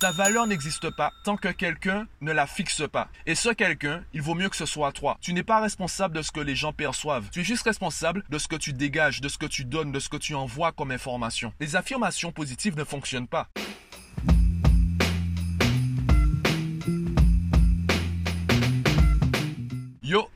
Ta 0.00 0.12
valeur 0.12 0.46
n'existe 0.46 0.88
pas 0.88 1.12
tant 1.24 1.36
que 1.36 1.48
quelqu'un 1.48 2.06
ne 2.22 2.32
la 2.32 2.46
fixe 2.46 2.88
pas. 2.90 3.10
Et 3.26 3.34
ce 3.34 3.50
quelqu'un, 3.50 4.02
il 4.14 4.22
vaut 4.22 4.34
mieux 4.34 4.48
que 4.48 4.56
ce 4.56 4.64
soit 4.64 4.92
toi. 4.92 5.18
Tu 5.20 5.34
n'es 5.34 5.42
pas 5.42 5.60
responsable 5.60 6.16
de 6.16 6.22
ce 6.22 6.32
que 6.32 6.40
les 6.40 6.56
gens 6.56 6.72
perçoivent. 6.72 7.28
Tu 7.30 7.40
es 7.40 7.44
juste 7.44 7.64
responsable 7.64 8.24
de 8.30 8.38
ce 8.38 8.48
que 8.48 8.56
tu 8.56 8.72
dégages, 8.72 9.20
de 9.20 9.28
ce 9.28 9.36
que 9.36 9.44
tu 9.44 9.66
donnes, 9.66 9.92
de 9.92 10.00
ce 10.00 10.08
que 10.08 10.16
tu 10.16 10.34
envoies 10.34 10.72
comme 10.72 10.90
information. 10.90 11.52
Les 11.60 11.76
affirmations 11.76 12.32
positives 12.32 12.78
ne 12.78 12.84
fonctionnent 12.84 13.28
pas. 13.28 13.48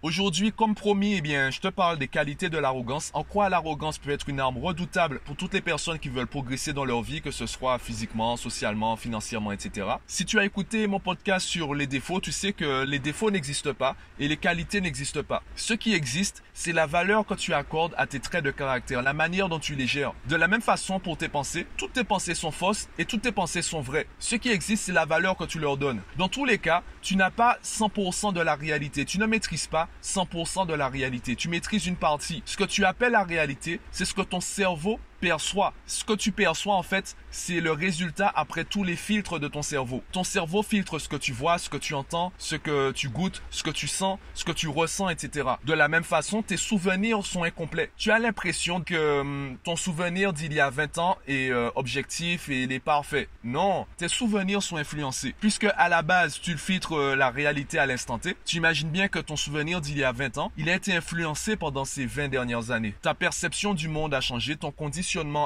Aujourd'hui, 0.05 0.53
comme 0.53 0.75
promis, 0.75 1.15
eh 1.15 1.21
bien, 1.23 1.51
je 1.51 1.61
te 1.61 1.69
parle 1.69 1.99
des 1.99 2.09
qualités 2.09 2.51
de 2.51 2.59
l'arrogance. 2.59 3.11
En 3.15 3.25
quoi 3.25 3.49
l'arrogance 3.49 3.97
peut 3.97 4.11
être 4.11 4.29
une 4.29 4.39
arme 4.39 4.59
redoutable 4.59 5.21
pour 5.25 5.35
toutes 5.35 5.55
les 5.55 5.63
personnes 5.63 5.99
qui 5.99 6.11
veulent 6.11 6.27
progresser 6.27 6.75
dans 6.75 6.85
leur 6.85 7.01
vie, 7.01 7.23
que 7.23 7.31
ce 7.31 7.47
soit 7.47 7.79
physiquement, 7.79 8.37
socialement, 8.37 8.97
financièrement, 8.97 9.51
etc. 9.51 9.87
Si 10.07 10.27
tu 10.27 10.39
as 10.39 10.45
écouté 10.45 10.87
mon 10.87 11.01
podcast 11.01 11.47
sur 11.47 11.75
les 11.75 11.87
défauts, 11.87 12.21
tu 12.21 12.33
sais 12.33 12.53
que 12.53 12.85
les 12.85 12.99
défauts 12.99 13.31
n'existent 13.31 13.73
pas 13.73 13.97
et 14.19 14.29
les 14.29 14.37
qualités 14.37 14.83
n'existent 14.83 15.23
pas. 15.23 15.43
Ce 15.57 15.73
qui 15.73 15.95
existe, 15.95 16.43
c'est 16.53 16.73
la 16.73 16.85
valeur 16.85 17.25
que 17.25 17.35
tu 17.35 17.55
accordes 17.55 17.95
à 17.97 18.07
tes 18.07 18.21
traits 18.21 18.45
de 18.45 18.51
caractère, 18.51 19.01
la 19.01 19.15
manière 19.15 19.49
dont 19.49 19.59
tu 19.59 19.75
les 19.75 19.87
gères. 19.87 20.13
De 20.29 20.37
la 20.37 20.49
même 20.49 20.61
façon 20.61 21.01
pour 21.01 21.17
tes 21.17 21.29
pensées, 21.31 21.67
toutes 21.79 21.95
tes 21.95 22.05
pensées 22.05 22.35
sont 22.35 22.51
fausses 22.51 22.91
et 22.99 23.07
toutes 23.07 23.23
tes 23.23 23.33
pensées 23.33 23.63
sont 23.63 23.81
vraies. 23.81 24.07
Ce 24.19 24.37
qui 24.37 24.51
existe, 24.51 24.85
c'est 24.85 24.93
la 24.93 25.07
valeur 25.07 25.35
que 25.39 25.45
tu 25.45 25.59
leur 25.59 25.79
donnes. 25.79 26.03
Dans 26.19 26.29
tous 26.29 26.45
les 26.45 26.59
cas, 26.59 26.83
tu 27.01 27.17
n'as 27.17 27.31
pas 27.31 27.57
100% 27.65 28.35
de 28.35 28.41
la 28.43 28.55
réalité. 28.55 29.07
Tu 29.07 29.19
ne 29.19 29.25
maîtrises 29.25 29.67
pas 29.67 29.89
100% 30.05 30.67
de 30.67 30.75
la 30.75 30.89
réalité. 30.89 31.35
Tu 31.35 31.49
maîtrises 31.49 31.87
une 31.87 31.97
partie. 31.97 32.43
Ce 32.45 32.57
que 32.57 32.65
tu 32.65 32.85
appelles 32.85 33.13
la 33.13 33.25
réalité, 33.25 33.81
c'est 33.91 34.05
ce 34.05 34.15
que 34.15 34.23
ton 34.23 34.41
cerveau 34.41 35.01
perçois. 35.25 35.73
Ce 35.87 36.05
que 36.05 36.13
tu 36.13 36.33
perçois, 36.33 36.75
en 36.75 36.83
fait, 36.83 37.17
c'est 37.31 37.61
le 37.61 37.73
résultat 37.73 38.31
après 38.37 38.65
tous 38.65 38.85
les 38.85 38.95
filtres 38.95 39.41
de 39.41 39.49
ton 39.49 39.63
cerveau. 39.63 40.03
Ton 40.13 40.23
cerveau 40.23 40.63
filtre 40.63 40.99
ce 40.99 41.09
que 41.09 41.17
tu 41.17 41.33
vois, 41.33 41.57
ce 41.57 41.71
que 41.71 41.79
tu 41.79 41.95
entends, 41.95 42.31
ce 42.37 42.57
que 42.57 42.93
tu 42.93 43.09
goûtes, 43.09 43.43
ce 43.51 43.63
que 43.63 43.71
tu 43.71 43.89
sens, 43.89 44.19
ce 44.35 44.45
que 44.45 44.53
tu 44.53 44.69
ressens, 44.69 45.09
etc. 45.09 45.49
De 45.65 45.73
la 45.73 45.89
même 45.89 46.05
façon, 46.05 46.43
tes 46.43 46.59
souvenirs 46.59 47.25
sont 47.25 47.43
incomplets. 47.43 47.91
Tu 47.97 48.11
as 48.11 48.19
l'impression 48.19 48.83
que 48.83 49.21
hum, 49.21 49.57
ton 49.65 49.77
souvenir 49.77 50.35
d'il 50.35 50.53
y 50.53 50.61
a 50.61 50.69
20 50.69 50.99
ans 50.99 51.17
est 51.27 51.51
euh, 51.51 51.71
objectif 51.75 52.51
et 52.51 52.65
il 52.65 52.73
est 52.73 52.81
parfait. 52.81 53.29
Non, 53.45 53.87
tes 53.97 54.09
souvenirs 54.09 54.63
sont 54.63 54.77
influencés. 54.77 55.35
Puisque 55.41 55.69
à 55.77 55.89
la 55.89 56.03
base, 56.03 56.39
tu 56.39 56.59
filtres 56.59 56.97
euh, 56.97 57.17
la 57.17 57.31
réalité 57.31 57.79
à 57.79 57.87
l'instant 57.87 58.19
T, 58.19 58.37
tu 58.45 58.59
imagines 58.59 58.91
bien 58.91 59.09
que 59.09 59.21
ton 59.21 59.37
souvenir 59.37 59.81
d'il 59.81 59.97
y 59.97 60.05
a 60.05 60.13
20 60.13 60.37
ans, 60.37 60.53
il 60.59 60.69
a 60.69 60.75
été 60.75 60.95
influencé 60.95 61.57
pendant 61.57 61.87
ces 61.87 62.05
20 62.05 62.29
dernières 62.29 62.71
années. 62.71 62.95
Ta 63.01 63.15
perception 63.15 63.73
du 63.73 63.89
monde 63.89 64.13
a 64.13 64.21
changé, 64.21 64.57
ton 64.57 64.71